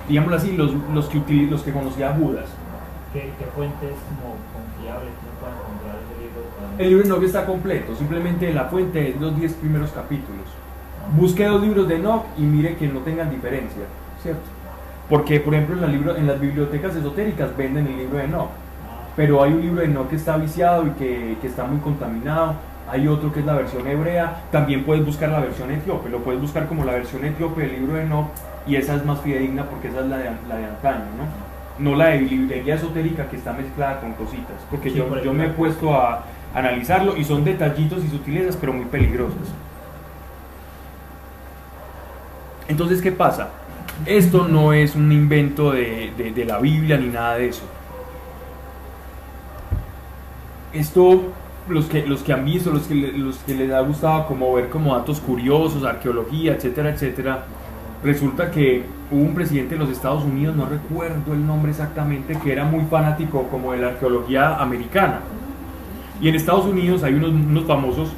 [0.09, 2.46] digámoslo así, los, los, que, utili- los que conocía Judas.
[3.12, 6.42] ¿Qué, qué fuente es como confiable que uno pueda encontrar ese libro?
[6.78, 10.46] El libro de Enoch está completo, simplemente la fuente es los 10 primeros capítulos.
[11.14, 13.82] Busque dos libros de Enoch y mire que no tengan diferencia,
[14.22, 14.40] ¿cierto?
[15.11, 18.48] Porque, por ejemplo, en, la libro- en las bibliotecas esotéricas venden el libro de Enoch,
[18.48, 21.80] Ah, pero hay un libro de Enoch que está viciado y que, que está muy
[21.80, 22.55] contaminado.
[22.93, 24.43] Hay otro que es la versión hebrea.
[24.53, 26.11] También puedes buscar la versión etíope.
[26.11, 28.28] Lo puedes buscar como la versión etíope del libro de Enoch
[28.66, 31.51] y esa es más fidedigna porque esa es la de, la de antaño, ¿no?
[31.90, 34.57] No la de librería esotérica que está mezclada con cositas.
[34.70, 36.22] Porque Sí, yo, por yo me he puesto a
[36.55, 39.49] analizarlo y son detallitos y sutilezas, pero muy peligrosas.
[42.68, 43.49] Entonces, ¿qué pasa?
[44.07, 47.62] Esto no es un invento de, de- de la Biblia ni nada de eso.
[50.72, 51.22] Esto,
[51.73, 54.68] los que, los que han visto, los que, los que les ha gustado como ver
[54.68, 57.45] como datos curiosos, arqueología, etcétera, etcétera,
[58.05, 62.53] resulta que hubo un presidente de los Estados Unidos, no recuerdo el nombre exactamente, que
[62.53, 65.20] era muy fanático como de la arqueología americana.
[66.20, 68.12] Y en Estados Unidos hay unos, unos famosos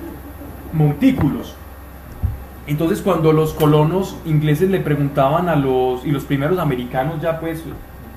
[0.73, 1.57] montículos.
[2.67, 7.63] Entonces cuando los colonos ingleses le preguntaban a los, y los primeros americanos ya pues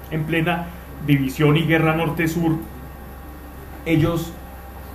[0.10, 0.68] en plena
[1.06, 2.54] división y guerra norte-sur,
[3.86, 4.34] ellos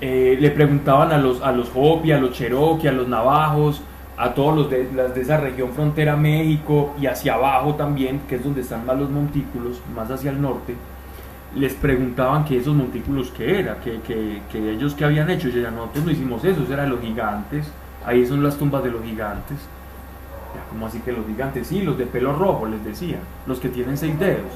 [0.05, 3.81] eh, le preguntaban a los, a los Hopi, a los Cherokee, a los Navajos,
[4.17, 8.35] a todos los de, las de esa región frontera México y hacia abajo también, que
[8.35, 10.75] es donde están más los montículos, más hacia el norte,
[11.55, 15.47] les preguntaban que esos montículos qué era, que, que, que ellos qué habían hecho.
[15.47, 17.71] Y decían, nosotros no hicimos eso, eso era de los gigantes,
[18.05, 19.59] ahí son las tumbas de los gigantes.
[20.53, 21.69] Ya, ¿cómo así que los gigantes?
[21.69, 24.51] Sí, los de pelo rojo, les decía, los que tienen seis dedos,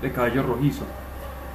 [0.00, 0.86] de cabello rojizo.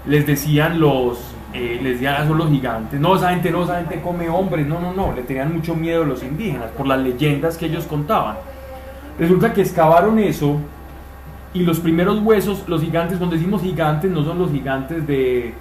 [0.07, 1.19] Les decían los,
[1.53, 2.99] eh, les decían, "Ah, son los gigantes.
[2.99, 4.67] No, esa gente no, esa gente come hombres.
[4.67, 7.85] No, no, no, le tenían mucho miedo a los indígenas por las leyendas que ellos
[7.85, 8.37] contaban.
[9.17, 10.59] Resulta que excavaron eso
[11.53, 15.53] y los primeros huesos, los gigantes, cuando decimos gigantes, no son los gigantes de,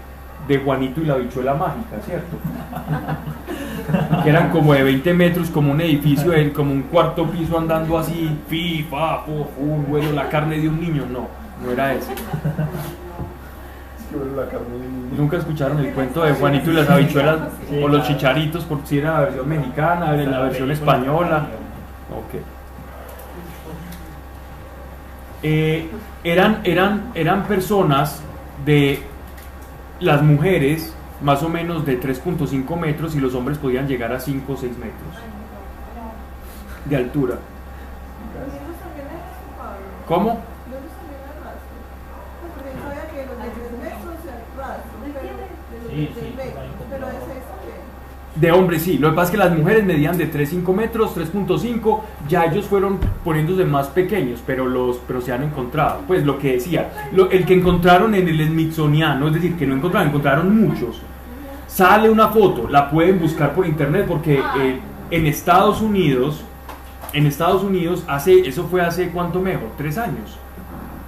[0.49, 2.37] de Juanito y la bichuela mágica, ¿cierto?
[4.25, 8.37] que eran como de 20 metros, como un edificio, como un cuarto piso andando así,
[8.49, 8.97] fu,
[9.63, 11.29] un huevo, la carne de un niño, no,
[11.65, 12.11] no era eso.
[15.17, 17.39] Nunca escucharon el cuento de Juanito y las habichuelas
[17.69, 21.47] Sí, o los chicharitos, por si era la versión mexicana, la La versión española.
[22.11, 22.41] Ok.
[25.43, 25.89] Eh,
[26.25, 28.23] eran, eran, eran personas
[28.65, 29.03] de
[30.01, 34.53] las mujeres más o menos de 3.5 metros y los hombres podían llegar a 5
[34.53, 35.15] o 6 metros
[36.85, 37.37] de altura.
[40.07, 40.29] ¿Cómo?
[40.29, 41.77] Los niños también es rastro.
[42.41, 46.07] Pues porque yo sabía que los de 3 metros es rastro, pero de los De
[46.07, 46.63] sí, 3 metros.
[46.63, 47.19] ahí Pero comprobado.
[47.19, 47.55] es eso
[48.35, 48.41] que.
[48.41, 52.01] De hombres sí, lo que pasa es que las mujeres medían de 3.5 metros, 3.5,
[52.29, 56.01] ya ellos fueron poniéndose más pequeños, pero los pero se han encontrado.
[56.07, 56.91] Pues lo que decía,
[57.31, 61.01] el que encontraron en el Smithsoniano, es decir, que no encontraron, encontraron muchos.
[61.69, 64.81] Sale una foto, la pueden buscar por internet porque eh,
[65.11, 66.45] en Estados Unidos,
[67.13, 70.39] en Estados Unidos, hace, eso fue hace cuánto mejor, tres años,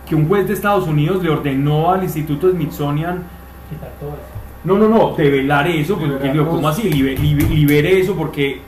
[0.08, 3.24] que un juez de Estados Unidos le ordenó al Instituto Smithsonian
[3.68, 4.35] Quitar todo eso.
[4.66, 6.82] No, no, no, develar eso, pues, porque digo, ¿cómo así?
[6.90, 8.60] Libe- libe- libere eso, porque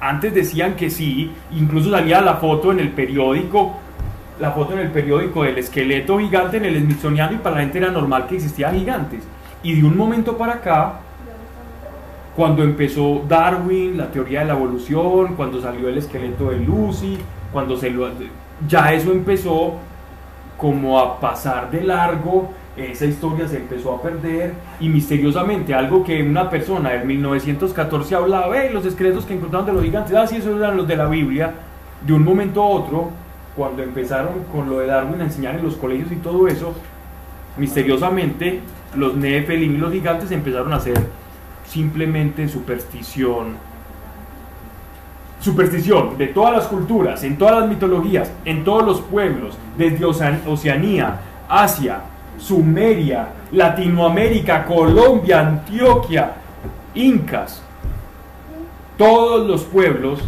[0.00, 3.76] antes decían que sí, incluso salía la foto en el periódico,
[4.38, 7.78] la foto en el periódico del esqueleto gigante en el Smithsoniano y para la gente
[7.78, 9.24] era normal que existían gigantes.
[9.62, 11.00] Y de un momento para acá,
[12.36, 17.18] cuando empezó Darwin, la teoría de la evolución, cuando salió el esqueleto de Lucy,
[17.52, 18.08] cuando se lo,
[18.68, 19.74] ya eso empezó
[20.56, 26.22] como a pasar de largo, esa historia se empezó a perder y misteriosamente algo que
[26.22, 30.36] una persona en 1914 hablaba, "Ey, los esqueletos que encontraron de los gigantes, ah, sí,
[30.36, 31.52] esos eran los de la Biblia,
[32.06, 33.10] de un momento a otro,
[33.56, 36.72] cuando empezaron con lo de Darwin a enseñar en los colegios y todo eso,
[37.56, 38.60] misteriosamente
[38.94, 40.96] los Nephilim y los gigantes empezaron a ser
[41.66, 43.56] simplemente superstición.
[45.40, 50.40] Superstición de todas las culturas, en todas las mitologías, en todos los pueblos, desde Ocean-
[50.48, 52.00] Oceanía, Asia,
[52.38, 56.32] Sumeria, Latinoamérica, Colombia, Antioquia,
[56.94, 57.62] Incas,
[58.96, 60.20] todos los pueblos,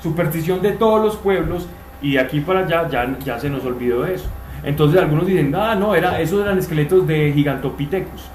[0.00, 1.66] superstición de todos los pueblos,
[2.00, 4.28] y de aquí para allá ya, ya se nos olvidó eso.
[4.62, 8.22] Entonces algunos dicen, ah, no, era, esos eran esqueletos de Gigantopithecus.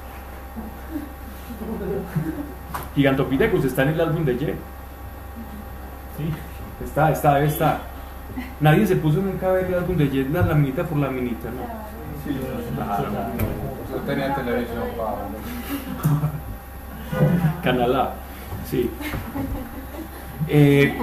[2.95, 4.55] Gigantopithecus está en el álbum de Ye.
[6.17, 6.25] Sí.
[6.83, 7.81] Está, está, debe estar.
[8.59, 11.82] Nadie se puso nunca a ver el álbum de Ye, la laminita por laminita, ¿no?
[12.25, 15.37] Yo tenía televisión, Pablo.
[17.63, 18.13] Canal A,
[18.69, 18.89] sí.
[20.49, 20.93] Eh,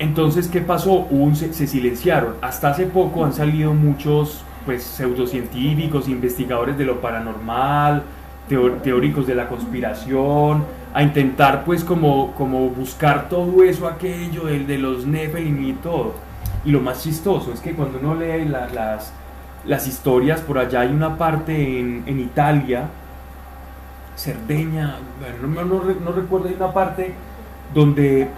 [0.00, 0.92] entonces, ¿qué pasó?
[1.10, 2.34] Un- se, se silenciaron.
[2.40, 8.02] Hasta hace poco han salido muchos pues, pseudocientíficos, investigadores de lo paranormal,
[8.48, 10.64] teóricos de la conspiración,
[10.94, 16.14] a intentar pues como, como buscar todo eso, aquello, el de los Nephilim y todo.
[16.68, 19.10] Y lo más chistoso es que cuando uno lee la- las,
[19.64, 22.90] las historias, por allá hay una parte en, en Italia,
[24.14, 24.96] Cerdeña,
[25.42, 27.14] no, no no recuerdo, hay una parte
[27.72, 28.28] donde...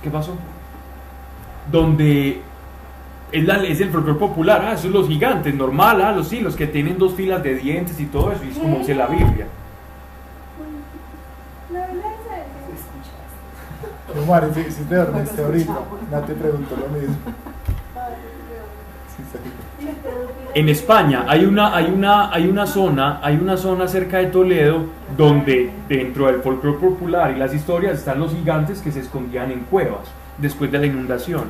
[0.00, 0.36] ¿Qué pasó?
[1.72, 2.40] Donde
[3.32, 6.54] es, la- es el folclore popular, ah, esos los gigantes, normal, ah, los sí, los
[6.54, 9.48] que tienen dos filas de dientes y todo eso, y es como dice la Biblia.
[11.72, 12.42] La Biblia dice
[14.12, 14.24] eso.
[14.26, 15.78] Pero Mari, si, si te dormiste ahorita,
[16.10, 17.16] no te pregunto lo mismo.
[19.16, 19.38] Sí, sí.
[20.54, 24.84] En España hay una, hay una, hay una zona, hay una zona cerca de Toledo
[25.16, 29.60] donde dentro del folclore popular y las historias están los gigantes que se escondían en
[29.60, 30.02] cuevas
[30.36, 31.44] después de la inundación.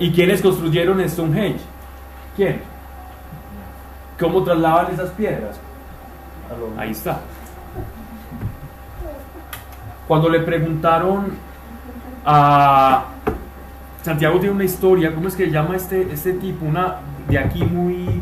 [0.00, 1.60] ¿Y quiénes construyeron Stonehenge?
[2.34, 2.60] ¿Quién?
[4.18, 5.60] ¿Cómo trasladaban esas piedras?
[6.76, 7.20] Ahí está.
[10.10, 11.28] Cuando le preguntaron
[12.26, 13.04] a
[14.02, 16.66] Santiago tiene una historia, ¿cómo es que llama este, este tipo?
[16.66, 16.96] Una
[17.28, 18.20] de aquí muy,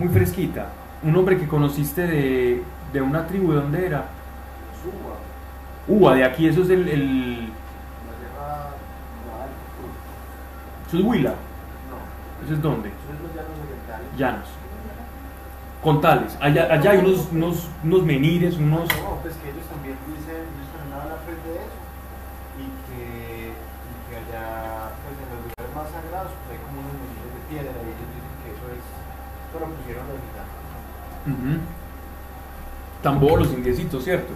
[0.00, 0.70] muy fresquita.
[1.04, 4.06] Un hombre que conociste de, de una tribu, ¿de dónde era?
[5.86, 6.88] Uva, de aquí, eso es el...
[6.88, 7.48] el
[10.88, 11.34] eso es Huila.
[12.44, 12.90] ¿Eso es dónde?
[14.18, 14.48] Llanos.
[15.84, 16.36] Contales.
[16.40, 18.88] Allá, allá hay unos, unos, unos menires, unos...
[18.88, 20.61] No, pues que ellos también dicen,
[27.52, 28.82] piedra ellos dicen que eso es,
[29.52, 31.60] pusieron los gigantes.
[33.02, 34.32] Tambor, los indiecitos, ¿cierto?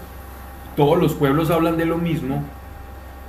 [0.76, 2.42] Todos los pueblos hablan de lo mismo,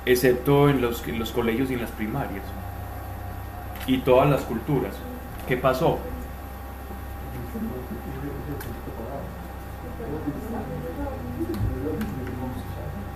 [0.04, 2.44] excepto en los, en los colegios y en las primarias.
[3.86, 4.94] Y todas las culturas.
[5.46, 5.98] ¿Qué pasó?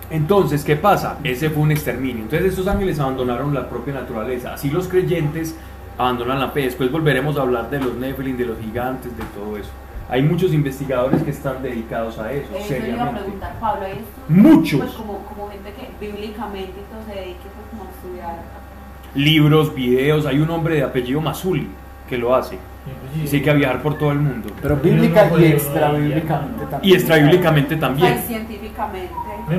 [0.09, 1.17] Entonces, ¿qué pasa?
[1.23, 2.23] Ese fue un exterminio.
[2.23, 4.53] Entonces, estos ángeles abandonaron la propia naturaleza.
[4.53, 5.55] Así los creyentes
[5.97, 6.61] abandonan la fe.
[6.61, 9.69] Después volveremos a hablar de los Nephilim, de los gigantes, de todo eso.
[10.09, 13.21] Hay muchos investigadores que están dedicados a eso, Eso le iba a seriamente.
[13.21, 13.85] preguntar, Pablo.
[14.27, 14.79] Muchos.
[14.81, 16.73] Pues como, como gente que bíblicamente
[17.07, 18.35] se dedique pues como a estudiar.
[19.15, 20.25] Libros, videos.
[20.25, 21.67] Hay un hombre de apellido Masuli
[22.09, 22.57] que lo hace.
[23.23, 24.49] Y sí hay que viajar por todo el mundo.
[24.61, 26.81] Pero bíblica y extra bíblicamente también.
[26.83, 28.19] Y extrabíblicamente O sea, también.
[28.27, 29.13] científicamente.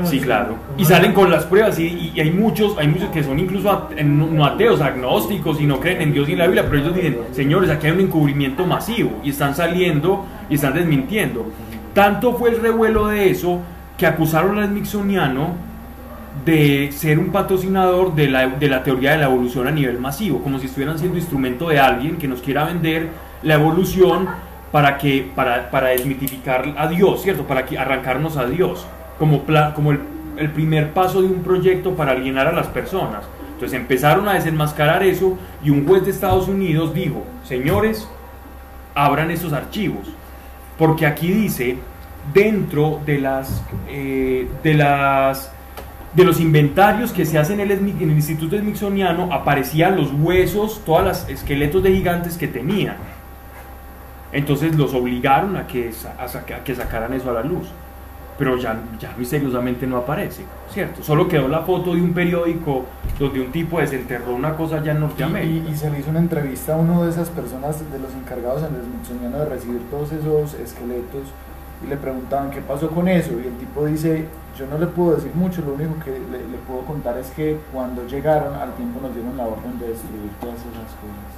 [0.05, 0.57] Sí, claro.
[0.77, 4.27] Y salen con las pruebas y, y hay muchos, hay muchos que son incluso no
[4.27, 7.19] no ateos, agnósticos y no creen en Dios y en la Biblia, pero ellos dicen,
[7.33, 11.47] señores, aquí hay un encubrimiento masivo y están saliendo y están desmintiendo.
[11.95, 13.61] Tanto fue el revuelo de eso
[13.97, 15.53] que acusaron al Smithsoniano
[16.44, 20.43] de ser un patrocinador de la, de la teoría de la evolución a nivel masivo,
[20.43, 23.09] como si estuvieran siendo instrumento de alguien que nos quiera vender
[23.43, 24.28] la evolución
[24.73, 27.44] para, que, para, para desmitificar a Dios, ¿cierto?
[27.44, 28.85] Para que, arrancarnos a Dios,
[29.19, 30.01] como, pla- como el,
[30.36, 33.24] el primer paso de un proyecto para alienar a las personas.
[33.52, 38.09] Entonces empezaron a desenmascarar eso y un juez de Estados Unidos dijo, señores,
[38.97, 40.09] abran esos archivos,
[40.77, 41.77] porque aquí dice,
[42.32, 45.52] dentro de las, eh, de las
[46.15, 50.81] de los inventarios que se hacen en el, en el Instituto Smithsoniano aparecían los huesos,
[50.86, 52.97] todos los esqueletos de gigantes que tenían.
[54.32, 57.69] Entonces los obligaron a que, a saca- a que sacaran eso a la luz.
[58.36, 60.43] Pero ya, ya misteriosamente no aparece,
[60.73, 61.05] ¿cierto?
[61.05, 62.85] Solo quedó la foto de un periódico
[63.16, 65.69] donde un tipo desenterró una cosa allá en Y, Norteamérica.
[65.70, 68.62] y- y se le hizo una entrevista a uno de esas personas, de los encargados
[68.69, 71.23] en el Smithsoniano de recibir todos esos esqueletos
[71.85, 74.24] y le preguntaban qué pasó con eso y el tipo dice,
[74.57, 77.59] yo no le puedo decir mucho, lo único que le, le puedo contar es que
[77.73, 81.31] cuando llegaron al tiempo nos dieron la orden de destruir todas esas cosas.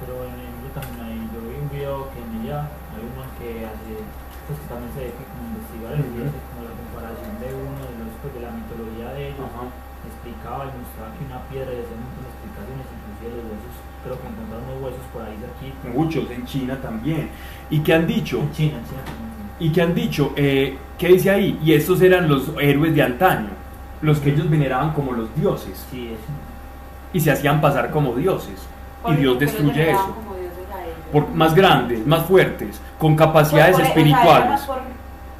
[0.00, 2.62] Pero en el también hay, yo vi un video que en ella
[2.94, 4.00] hay uno que hace,
[4.46, 7.80] pues que también se ve que como investigadores y hace como la comparación de uno
[7.90, 9.66] de los, pues de la mitología de ellos, Ajá.
[10.06, 13.74] explicaba y mostraba que una piedra y hacía un montón de explicaciones, inclusive los huesos,
[14.00, 15.84] creo que encontraron unos huesos por ahí cerquita.
[15.90, 17.24] Muchos, en China también.
[17.70, 18.38] ¿Y qué han dicho?
[18.40, 19.30] En China, en China también.
[19.58, 19.64] sí.
[19.66, 20.32] ¿Y qué han dicho?
[20.36, 21.58] Eh, ¿Qué dice ahí?
[21.64, 23.48] Y estos eran los héroes de antaño,
[24.02, 26.10] los que ellos veneraban como los dioses Sí,
[27.12, 28.54] y se hacían pasar como dioses.
[29.08, 30.14] Y Dios que destruye eso.
[31.12, 34.50] Por, más grandes, más fuertes, con capacidades Por- por- o sea, era espirituales.
[34.50, 34.78] más por-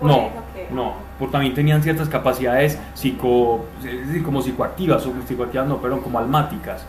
[0.00, 0.16] por No,
[0.54, 5.76] que- no, porque también tenían ciertas capacidades psico, es decir, como psicoactivas, o psicoactivas no,
[5.78, 6.84] perdón, como almáticas.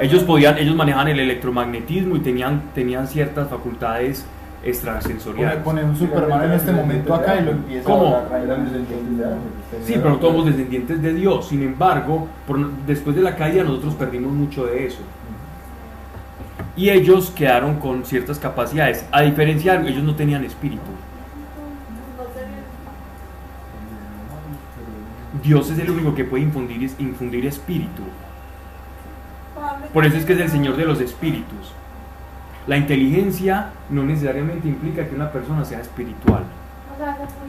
[0.00, 4.24] Ellos podían, ellos manejaban el electromagnetismo y tenían, tenían ciertas facultades
[4.64, 5.58] extrasensoriales.
[5.62, 8.16] pone un Superman en este momento acá y lo empieza ¿Cómo?
[8.16, 8.24] a
[9.84, 11.48] Sí, pero todos descendientes de Dios.
[11.48, 15.00] Sin embargo, por- después de la caída nosotros perdimos mucho de eso.
[16.76, 19.04] Y ellos quedaron con ciertas capacidades.
[19.12, 20.80] A diferencia, ellos no tenían espíritu.
[25.42, 28.02] Dios es el único que puede infundir, infundir espíritu.
[29.92, 31.73] Por eso es que es el Señor de los espíritus.
[32.66, 36.44] La inteligencia no necesariamente implica que una persona sea espiritual.
[36.94, 37.44] O sea, se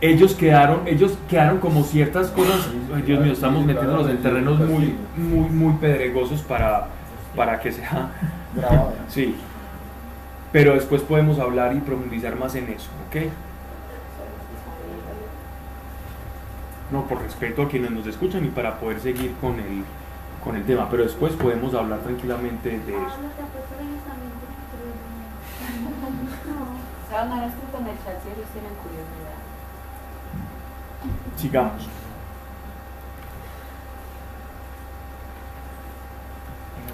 [0.00, 4.94] ellos quedaron, ellos quedaron como ciertas cosas, ay Dios mío, estamos metiéndonos en terrenos muy,
[5.16, 6.88] muy, muy pedregosos para,
[7.34, 8.10] para que sea,
[8.54, 8.92] grabado.
[9.08, 9.34] sí.
[10.52, 13.30] Pero después podemos hablar y profundizar más en eso, ¿ok?
[16.92, 19.82] No, por respeto a quienes nos escuchan y para poder seguir con el,
[20.46, 22.94] con el tema, pero después podemos hablar tranquilamente de eso.
[31.36, 31.88] Sigamos.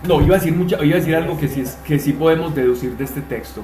[0.09, 2.97] No, iba a decir, mucha, iba a decir algo que sí, que sí podemos deducir
[2.97, 3.63] de este texto.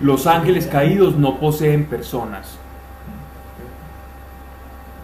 [0.00, 2.58] Los ángeles caídos no poseen personas.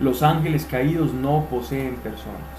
[0.00, 2.53] Los ángeles caídos no poseen personas.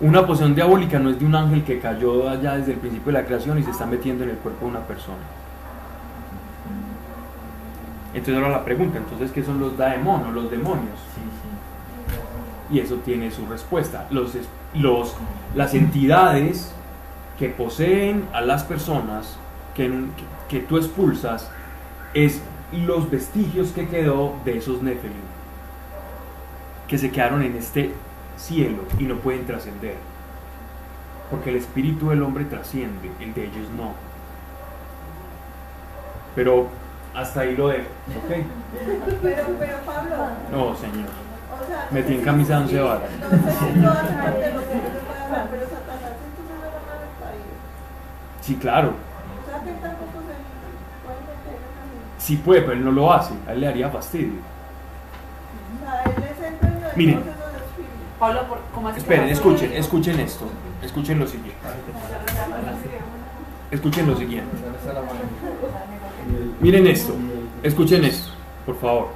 [0.00, 3.18] Una posesión diabólica no es de un ángel que cayó allá desde el principio de
[3.20, 5.16] la creación y se está metiendo en el cuerpo de una persona.
[8.12, 10.98] Entonces ahora la pregunta, entonces ¿qué son los daemonos, los demonios?
[11.14, 11.20] Sí,
[12.70, 12.76] sí.
[12.76, 14.06] y eso tiene su respuesta.
[14.10, 14.32] Los,
[14.74, 15.14] los,
[15.54, 16.74] las entidades
[17.38, 19.38] que poseen a las personas
[19.74, 21.50] que, que, que tú expulsas
[22.12, 22.42] es
[22.72, 25.16] los vestigios que quedó de esos Nephilim,
[26.88, 27.92] que se quedaron en este
[28.36, 29.96] cielo y no pueden trascender.
[31.30, 33.92] Porque el espíritu del hombre trasciende, el de ellos no.
[36.34, 36.68] Pero
[37.14, 38.30] hasta ahí lo dejo, ¿ok?
[39.22, 40.16] Pero, pero Pablo,
[40.52, 41.08] No, señor.
[41.08, 43.10] o sea, Metí en camisa de once varas.
[43.20, 46.12] No sé si lo que yo hablar, pero Satanás.
[48.42, 48.88] Sí, claro.
[48.90, 50.36] O sea, que tampoco se
[51.04, 52.14] puede meter en la mente.
[52.18, 53.34] Sí puede, pero él no lo hace.
[53.48, 54.34] A él le haría fastidio.
[55.74, 57.24] O sea, él les entra en el Miren.
[58.18, 58.40] Pablo,
[58.74, 60.46] ¿cómo así Esperen, escuchen, escuchen esto.
[60.82, 61.56] Escuchen lo siguiente.
[63.70, 64.56] Escuchen lo siguiente.
[66.60, 67.14] Miren esto.
[67.62, 68.30] Escuchen esto,
[68.64, 69.08] por favor.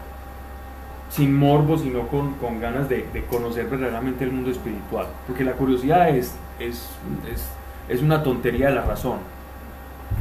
[1.08, 5.06] Sin morbo, sino con, con ganas de, de conocer verdaderamente el mundo espiritual.
[5.26, 6.88] Porque la curiosidad es, es,
[7.32, 7.48] es,
[7.88, 9.18] es una tontería de la razón.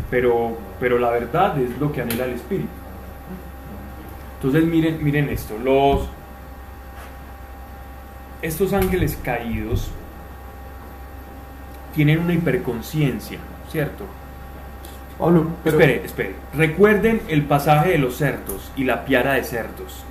[0.09, 2.69] Pero, pero la verdad es lo que anhela el espíritu.
[4.35, 5.57] Entonces miren, miren esto.
[5.57, 6.07] Los,
[8.41, 9.89] estos ángeles caídos
[11.93, 13.39] tienen una hiperconciencia,
[13.71, 14.05] ¿cierto?
[15.17, 16.35] Pablo, pero Espere, espere.
[16.55, 20.03] Recuerden el pasaje de los cerdos y la piara de cerdos.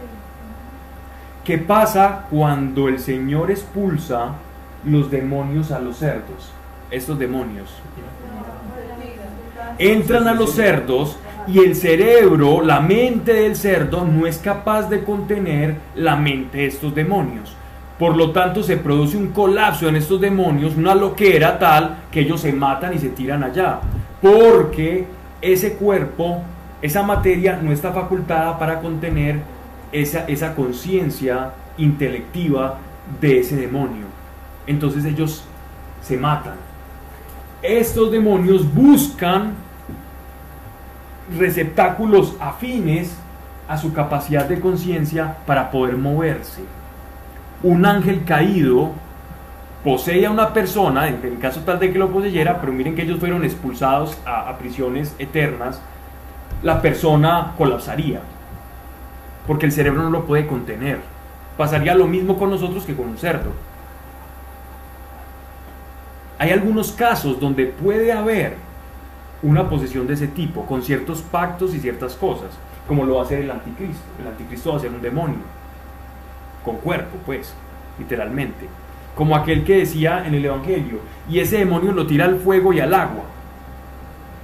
[1.44, 4.32] ¿Qué pasa cuando el Señor expulsa
[4.84, 6.52] los demonios a los cerdos?
[6.90, 7.70] Estos demonios
[9.78, 15.02] entran a los cerdos y el cerebro, la mente del cerdo no es capaz de
[15.02, 17.54] contener la mente de estos demonios.
[17.98, 22.40] Por lo tanto, se produce un colapso en estos demonios, una loquera tal que ellos
[22.40, 23.80] se matan y se tiran allá.
[24.22, 25.06] Porque
[25.42, 26.42] ese cuerpo,
[26.80, 29.40] esa materia no está facultada para contener
[29.90, 32.78] esa, esa conciencia intelectiva
[33.20, 34.06] de ese demonio.
[34.66, 35.44] Entonces ellos
[36.02, 36.54] se matan.
[37.62, 39.54] estos demonios buscan
[41.36, 43.16] receptáculos afines
[43.68, 46.62] a su capacidad de conciencia para poder moverse.
[47.62, 48.92] Un ángel caído
[49.84, 53.02] posee a una persona, en el caso tal de que lo poseyera, pero miren que
[53.02, 55.80] ellos fueron expulsados a, a prisiones eternas,
[56.62, 58.20] la persona colapsaría,
[59.46, 60.98] porque el cerebro no lo puede contener.
[61.56, 63.50] Pasaría lo mismo con nosotros que con un cerdo.
[66.38, 68.56] Hay algunos casos donde puede haber
[69.42, 72.50] una posesión de ese tipo, con ciertos pactos y ciertas cosas,
[72.86, 74.04] como lo va a hacer el anticristo.
[74.20, 75.38] El anticristo va a ser un demonio,
[76.64, 77.54] con cuerpo, pues,
[77.98, 78.66] literalmente.
[79.14, 82.80] Como aquel que decía en el Evangelio, y ese demonio lo tira al fuego y
[82.80, 83.24] al agua,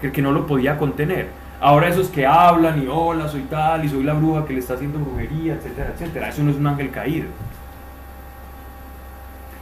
[0.01, 1.29] que que no lo podía contener.
[1.61, 4.75] Ahora esos que hablan y hola, soy tal, y soy la bruja que le está
[4.75, 7.29] haciendo brujería, etcétera, etcétera, eso no es un ángel caído.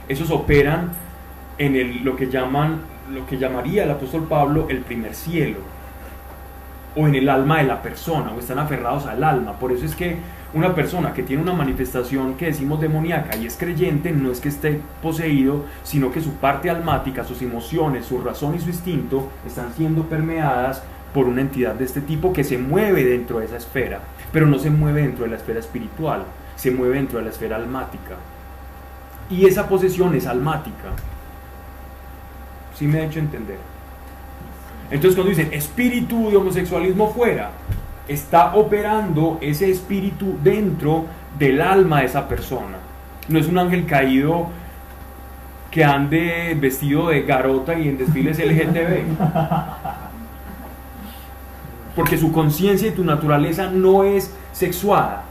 [0.09, 0.91] Esos operan
[1.57, 5.59] en el, lo que llaman, lo que llamaría el apóstol Pablo el primer cielo,
[6.95, 9.53] o en el alma de la persona, o están aferrados al alma.
[9.53, 10.17] Por eso es que
[10.53, 14.49] una persona que tiene una manifestación que decimos demoníaca y es creyente, no es que
[14.49, 19.73] esté poseído, sino que su parte almática, sus emociones, su razón y su instinto están
[19.73, 24.01] siendo permeadas por una entidad de este tipo que se mueve dentro de esa esfera,
[24.31, 26.23] pero no se mueve dentro de la esfera espiritual,
[26.55, 28.15] se mueve dentro de la esfera almática.
[29.29, 30.89] Y esa posesión es almática.
[32.77, 33.57] ¿Sí me ha hecho entender?
[34.91, 37.51] Entonces cuando dicen espíritu de homosexualismo fuera,
[38.07, 41.05] está operando ese espíritu dentro
[41.37, 42.77] del alma de esa persona.
[43.27, 44.47] No es un ángel caído
[45.71, 49.05] que ande vestido de garota y en desfiles LGTB.
[51.95, 55.23] Porque su conciencia y tu naturaleza no es sexuada.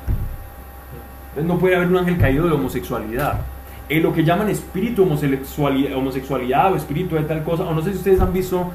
[1.30, 3.40] Entonces no puede haber un ángel caído de homosexualidad.
[3.88, 7.92] En lo que llaman espíritu homosexualidad, homosexualidad o espíritu de tal cosa, o no sé
[7.92, 8.70] si ustedes han visto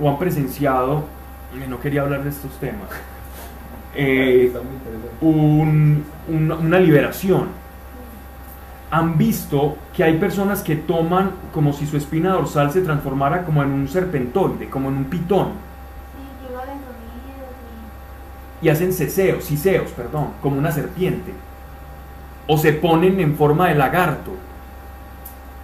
[0.00, 1.04] o han presenciado,
[1.68, 2.88] no quería hablar de estos temas,
[3.94, 4.52] eh,
[5.20, 7.48] un- un- una liberación.
[8.90, 13.62] Han visto que hay personas que toman como si su espina dorsal se transformara como
[13.62, 15.48] en un serpentoide, como en un pitón,
[18.60, 21.32] y hacen ceseos, siseos, perdón, como una serpiente.
[22.46, 24.32] O se ponen en forma de lagarto,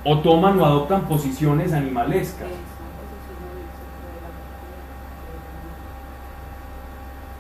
[0.05, 2.49] o toman o adoptan posiciones animalescas.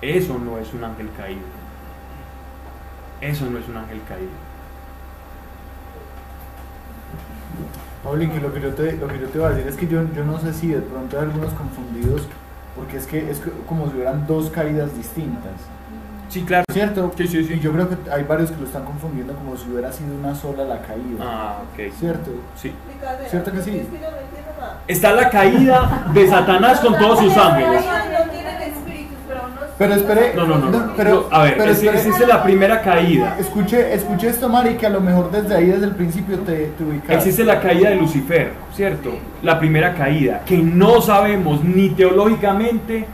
[0.01, 1.41] Eso no es un ángel caído.
[3.20, 4.31] Eso no es un ángel caído.
[8.16, 10.03] Que lo que yo te, lo que yo te voy a decir es que yo,
[10.16, 12.23] yo no sé si de pronto hay algunos confundidos,
[12.75, 15.53] porque es que es como si hubieran dos caídas distintas.
[16.31, 16.65] Sí, claro.
[16.73, 17.12] ¿Cierto?
[17.16, 17.55] Sí, sí, sí.
[17.55, 20.35] Y yo creo que hay varios que lo están confundiendo como si hubiera sido una
[20.35, 21.23] sola la caída.
[21.23, 21.93] Ah, ok.
[21.99, 22.31] ¿Cierto?
[22.57, 22.73] Sí.
[23.29, 23.87] ¿Cierto que sí?
[24.87, 27.85] Está la caída de Satanás con todos sus ángeles.
[29.78, 30.70] Pero espere, No, no, no.
[30.70, 30.92] no.
[30.96, 33.36] pero, a ver, pero es- espere- existe la primera caída.
[33.38, 36.84] escuche, escuche esto, Mari, que a lo mejor desde ahí, desde el principio te, te
[36.84, 37.16] ubicas.
[37.16, 39.10] Existe la caída de Lucifer, ¿cierto?
[39.42, 43.06] La primera caída, que no sabemos ni teológicamente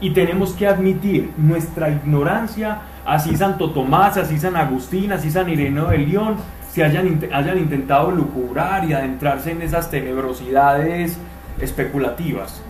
[0.00, 5.86] y tenemos que admitir nuestra ignorancia, así Santo Tomás, así San Agustín, así San Ireneo
[5.88, 6.36] de León,
[6.72, 11.18] se hayan, hayan intentado lucubrar y adentrarse en esas tenebrosidades
[11.60, 12.62] especulativas.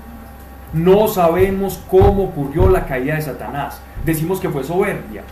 [0.72, 3.80] No sabemos cómo ocurrió la caída de Satanás.
[4.04, 5.22] Decimos que fue soberbia,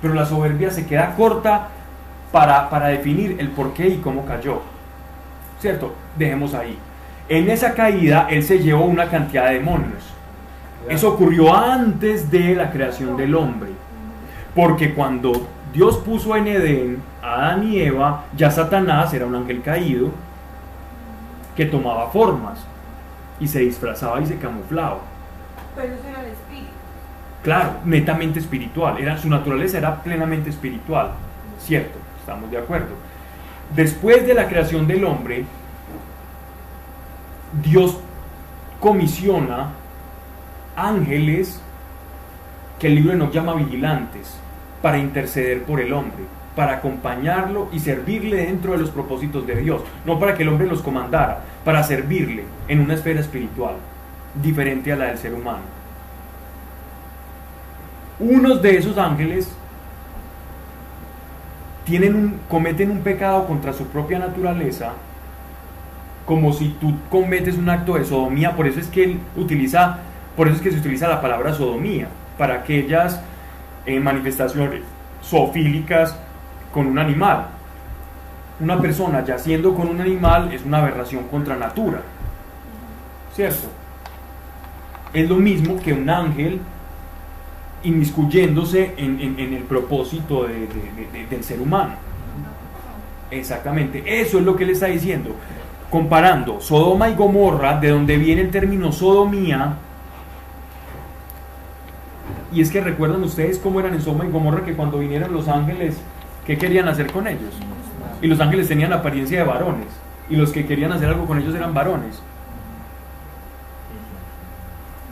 [0.00, 1.68] pero la soberbia se queda corta
[2.32, 4.60] para, para definir el por qué y cómo cayó.
[5.60, 5.94] ¿Cierto?
[6.16, 6.76] Dejemos ahí.
[7.28, 10.02] En esa caída él se llevó una cantidad de demonios.
[10.88, 13.70] Eso ocurrió antes de la creación del hombre.
[14.54, 19.62] Porque cuando Dios puso en Edén a Adán y Eva, ya Satanás era un ángel
[19.62, 20.10] caído
[21.56, 22.66] que tomaba formas
[23.40, 25.00] y se disfrazaba y se camuflaba.
[25.74, 26.72] Pero eso era el espíritu.
[27.42, 28.98] Claro, netamente espiritual.
[28.98, 31.12] Era, su naturaleza era plenamente espiritual.
[31.58, 32.94] Cierto, estamos de acuerdo.
[33.74, 35.44] Después de la creación del hombre,
[37.62, 37.98] Dios
[38.80, 39.70] comisiona
[40.76, 41.60] ángeles
[42.78, 44.41] que el libro de Enoch llama vigilantes
[44.82, 49.82] para interceder por el hombre, para acompañarlo y servirle dentro de los propósitos de Dios.
[50.04, 53.76] No para que el hombre los comandara, para servirle en una esfera espiritual
[54.34, 55.62] diferente a la del ser humano.
[58.18, 59.52] Unos de esos ángeles
[61.84, 64.92] tienen un, cometen un pecado contra su propia naturaleza,
[66.26, 69.98] como si tú cometes un acto de sodomía, por eso es que utiliza,
[70.36, 73.20] por eso es que se utiliza la palabra sodomía, para aquellas
[73.86, 74.82] eh, manifestaciones
[75.22, 76.16] zoofílicas
[76.72, 77.46] con un animal.
[78.60, 82.00] Una persona yaciendo con un animal es una aberración contra natura.
[83.34, 83.68] ¿cierto?
[85.12, 86.60] Es lo mismo que un ángel
[87.84, 91.94] inmiscuyéndose en, el propósito de- de- de- de- del ser humano.
[93.30, 95.34] Exactamente, eso es lo que le está diciendo.
[95.90, 99.74] Comparando Sodoma y Gomorra, de donde viene el término sodomía,
[102.52, 105.48] y es que recuerdan ustedes cómo eran en Sodoma y Gomorra que cuando vinieron los
[105.48, 105.96] ángeles,
[106.46, 107.54] ¿qué querían hacer con ellos?
[108.20, 109.88] Y los ángeles tenían apariencia de varones,
[110.28, 112.20] y los que querían hacer algo con ellos eran varones.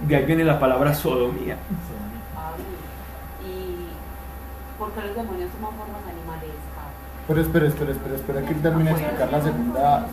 [0.06, 1.56] De ahí viene la palabra sodomía.
[3.46, 3.86] Y
[4.78, 6.60] porque los demonios toman formas animalescas.
[7.28, 10.06] Pero espera, espera, espera, espera que él termine de explicar la segunda,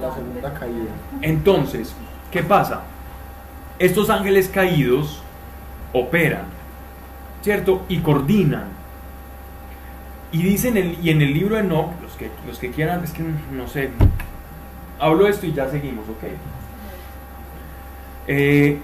[0.00, 0.90] la segunda caída.
[1.22, 1.94] Entonces,
[2.30, 2.80] ¿qué pasa?
[3.78, 5.22] Estos ángeles caídos
[5.92, 6.55] operan,
[7.46, 7.82] ¿cierto?
[7.88, 8.64] Y coordinan.
[10.32, 13.12] Y dicen, el, y en el libro de Enoch, los que, los que quieran, es
[13.12, 13.90] que no sé,
[14.98, 16.24] hablo esto y ya seguimos, ¿ok?
[18.26, 18.78] Eh,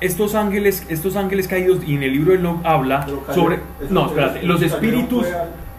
[0.00, 3.04] estos ángeles, estos ángeles caídos, y en el libro de Enoch habla
[3.34, 3.58] sobre,
[3.90, 5.26] no, espérate, los espíritus,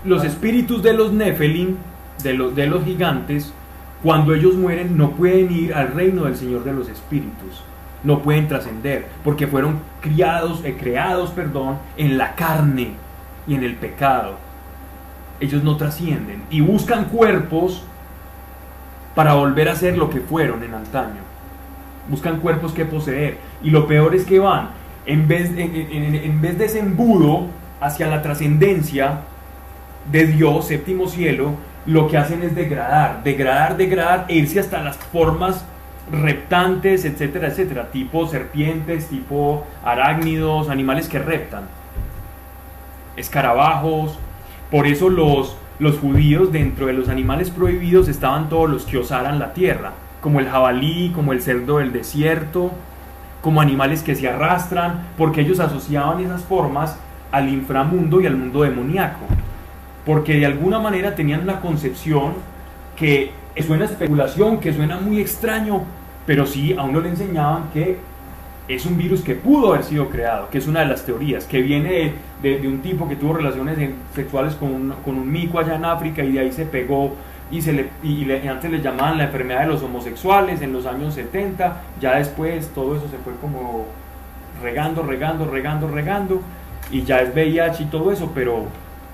[0.04, 1.78] los espíritus de los Nephilim,
[2.22, 3.54] de los, de los gigantes,
[4.04, 7.64] cuando ellos mueren no pueden ir al reino del Señor de los espíritus,
[8.04, 12.92] no pueden trascender, porque fueron criados, eh, creados, perdón, en la carne
[13.48, 14.36] y en el pecado.
[15.40, 17.84] Ellos no trascienden y buscan cuerpos
[19.16, 21.22] para volver a ser lo que fueron en antaño.
[22.10, 23.38] Buscan cuerpos que poseer.
[23.64, 24.70] Y lo peor es que van,
[25.06, 27.48] en vez, en, en- en vez de ese embudo
[27.80, 29.20] hacia la trascendencia
[30.12, 31.52] de Dios, séptimo cielo,
[31.86, 35.66] lo que hacen es degradar, degradar, degradar, e irse hasta las formas
[36.14, 41.64] reptantes, etcétera, etcétera, tipo serpientes, tipo arácnidos, animales que reptan,
[43.18, 44.20] escarabajos.
[44.70, 49.40] Por eso los, los judíos dentro de los animales prohibidos estaban todos los que osaran
[49.40, 52.72] la tierra, como el jabalí, como el cerdo del desierto,
[53.42, 56.98] como animales que se arrastran, porque ellos asociaban esas formas
[57.32, 59.26] al inframundo y al mundo demoníaco.
[60.06, 62.34] Porque de alguna manera tenían una concepción
[62.96, 63.32] que
[63.66, 65.84] suena especulación, que suena muy extraño,
[66.26, 67.98] pero sí a uno le enseñaban que
[68.68, 71.62] es un virus que pudo haber sido creado, que es una de las teorías, que
[71.62, 73.78] viene de, un tipo que tuvo relaciones
[74.16, 77.14] sexuales con un, con un mico allá en África y de ahí se pegó
[77.52, 80.86] y, se le, y le- antes le llamaban la enfermedad de los homosexuales en los
[80.86, 83.86] años 70, ya después todo eso se fue como
[84.62, 86.42] regando, regando, regando, regando
[86.90, 88.66] y ya es VIH y todo eso, pero,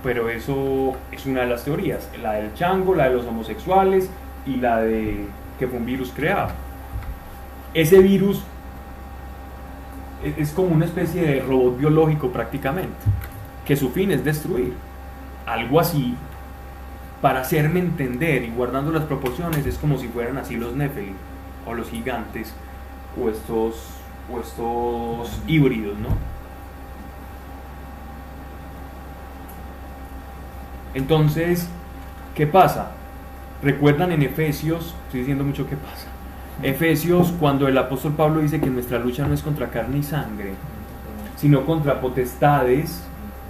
[0.04, 4.10] pero eso es una de las teorías, la del chango, la de los homosexuales
[4.46, 5.26] y la de
[5.58, 6.50] que fue un virus creado.
[7.74, 8.42] Ese virus
[10.38, 12.98] es- como una especie de robot biológico prácticamente,
[13.66, 14.74] que su fin es destruir.
[15.46, 16.16] Algo así,
[17.22, 21.16] para hacerme entender y guardando las proporciones, es como si fueran así los Nephilim
[21.66, 22.54] o los gigantes
[23.22, 23.76] o estos,
[24.32, 26.10] o estos híbridos, ¿no?
[30.94, 31.68] Entonces,
[32.36, 32.92] ¿qué pasa?
[33.62, 36.08] Recuerdan en Efesios, estoy diciendo mucho qué pasa.
[36.62, 40.54] Efesios, cuando el apóstol Pablo dice que nuestra lucha no es contra carne y sangre,
[41.38, 43.02] sino contra potestades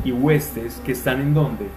[0.03, 1.67] y huestes que están en donde?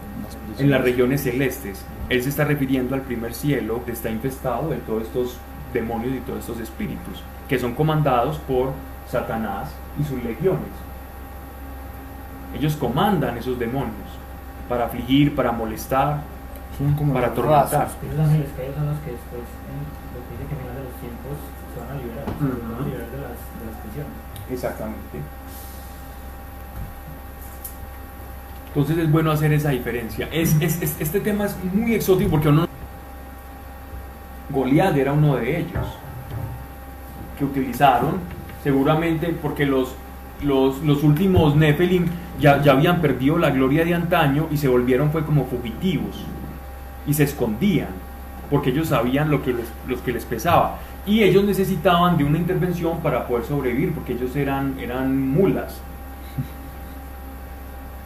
[0.59, 1.85] En las regiones celestes.
[2.11, 5.39] Él se está refiriendo al primer cielo que está infestado de todos estos
[5.73, 8.73] demonios y todos estos espíritus, que son comandados por
[9.11, 10.69] Satanás y sus legiones.
[12.55, 13.95] Ellos comandan esos demonios
[14.69, 16.21] para afligir, para molestar,
[16.77, 17.89] Son como para atormentar.
[17.89, 19.43] son los que después,
[22.49, 24.13] liberar, de las, de las prisiones.
[24.51, 25.19] Exactamente.
[28.69, 30.29] Entonces es bueno hacer esa diferencia.
[30.33, 32.67] Es, es- es- este tema es muy exótico porque uno...
[34.51, 35.87] Goliat era uno de ellos
[37.39, 38.17] que utilizaron,
[38.63, 39.95] seguramente porque los,
[40.43, 42.07] los, los últimos Nephilim
[42.39, 46.25] ya, ya habían perdido la gloria de antaño y se volvieron fue como fugitivos
[47.07, 47.89] y se escondían
[48.51, 52.39] porque ellos sabían lo que les, los que les pesaba y ellos necesitaban de una
[52.39, 55.81] intervención para poder sobrevivir porque ellos eran, eran mulas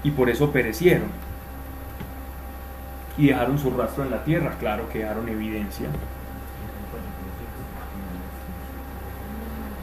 [0.03, 1.09] y por eso perecieron
[3.19, 5.89] y dejaron su rastro en la tierra, claro que dejaron evidencia.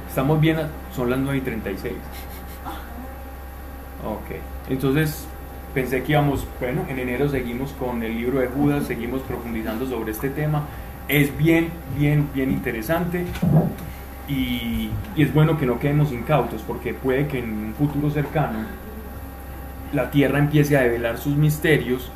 [0.08, 0.58] Estamos bien,
[0.96, 1.94] son las 9 y 36.
[4.06, 4.36] Ok,
[4.70, 5.26] entonces
[5.74, 10.12] pensé que íbamos, bueno, en enero seguimos con el libro de Judas, seguimos profundizando sobre
[10.12, 10.68] este tema.
[11.08, 13.26] Es bien, bien, bien interesante
[14.28, 18.60] y, es bueno que no quedemos incautos porque puede que en un futuro cercano
[19.92, 22.10] la tierra empiece a develar sus misterios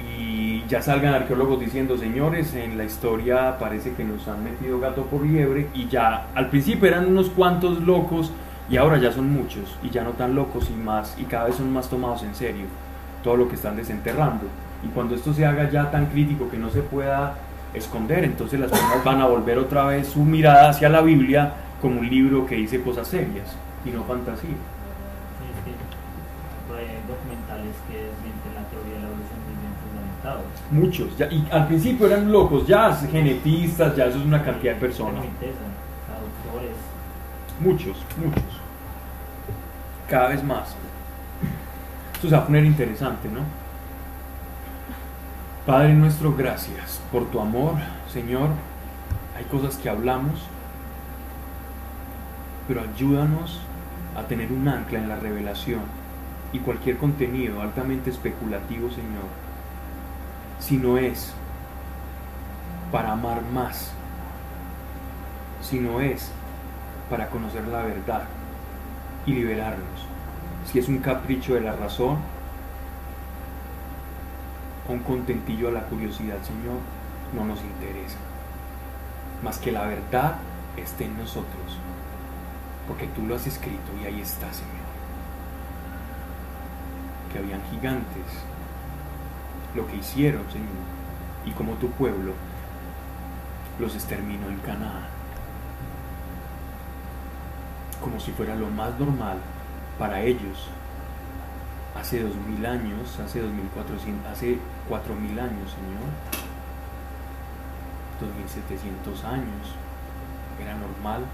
[0.00, 5.04] y ya salgan arqueólogos diciendo, señores, en la historia parece que nos han metido gato
[5.04, 8.32] por liebre y ya al principio eran unos cuantos locos
[8.68, 11.56] y ahora ya son muchos y ya no tan locos y más y cada vez
[11.56, 12.66] son más tomados en serio
[13.22, 14.46] todo lo que están desenterrando.
[14.84, 17.36] Y cuando esto se haga ya tan crítico que no se pueda
[17.74, 22.00] esconder, entonces las personas van a volver otra vez su mirada hacia la Biblia como
[22.00, 24.50] un libro que dice cosas serias y no fantasía.
[24.50, 25.70] Sí, es que
[26.74, 30.44] hay documentales que desmienten la teoría de la evolución de fundamentados.
[30.70, 34.80] Muchos, ya, y al principio eran locos, ya genetistas, ya eso es una cantidad de
[34.80, 35.24] personas.
[37.60, 38.42] Muchos, muchos.
[40.08, 40.74] Cada vez más.
[42.14, 43.61] Esto se va a poner interesante, ¿no?
[45.66, 47.74] Padre nuestro, gracias por tu amor,
[48.12, 48.48] Señor.
[49.38, 50.40] Hay cosas que hablamos,
[52.66, 53.60] pero ayúdanos
[54.16, 55.82] a tener un ancla en la revelación
[56.52, 59.28] y cualquier contenido altamente especulativo, Señor,
[60.58, 61.32] si no es
[62.90, 63.92] para amar más,
[65.60, 66.32] si no es
[67.08, 68.24] para conocer la verdad
[69.26, 70.08] y liberarnos,
[70.66, 72.18] si es un capricho de la razón,
[74.88, 76.78] un contentillo a la curiosidad, Señor,
[77.34, 78.18] no nos interesa.
[79.42, 80.36] Más que la verdad
[80.76, 81.78] esté en nosotros.
[82.88, 84.72] Porque tú lo has escrito y ahí está, Señor.
[87.32, 88.26] Que habían gigantes.
[89.74, 90.68] Lo que hicieron, Señor.
[91.46, 92.32] Y como tu pueblo
[93.78, 95.06] los exterminó en Canaán.
[98.00, 99.38] Como si fuera lo más normal
[99.98, 100.68] para ellos
[101.98, 104.58] hace dos mil años, hace dos mil cuatrocientos, hace
[104.88, 106.10] cuatro mil años, Señor,
[108.20, 109.74] dos mil setecientos años,
[110.60, 111.24] era normal.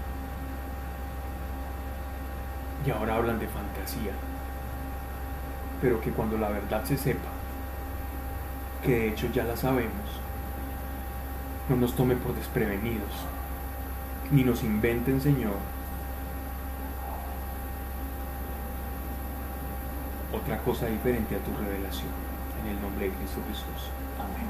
[2.85, 4.13] Y ahora hablan de fantasía.
[5.81, 7.29] Pero que cuando la verdad se sepa,
[8.83, 9.91] que de hecho ya la sabemos,
[11.69, 13.11] no nos tome por desprevenidos,
[14.31, 15.55] ni nos inventen, Señor,
[20.33, 22.09] otra cosa diferente a tu revelación.
[22.63, 23.89] En el nombre de Cristo Jesús.
[24.17, 24.47] Amén.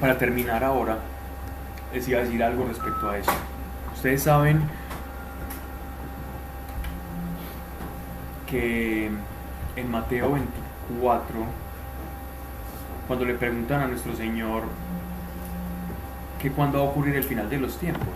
[0.00, 0.98] Para terminar ahora,
[1.92, 3.32] les iba a decir algo respecto a eso.
[3.94, 4.62] Ustedes saben
[8.46, 9.10] que
[9.76, 11.34] en Mateo 24,
[13.06, 14.64] cuando le preguntan a nuestro Señor
[16.40, 18.14] que cuándo va a ocurrir el final de los tiempos,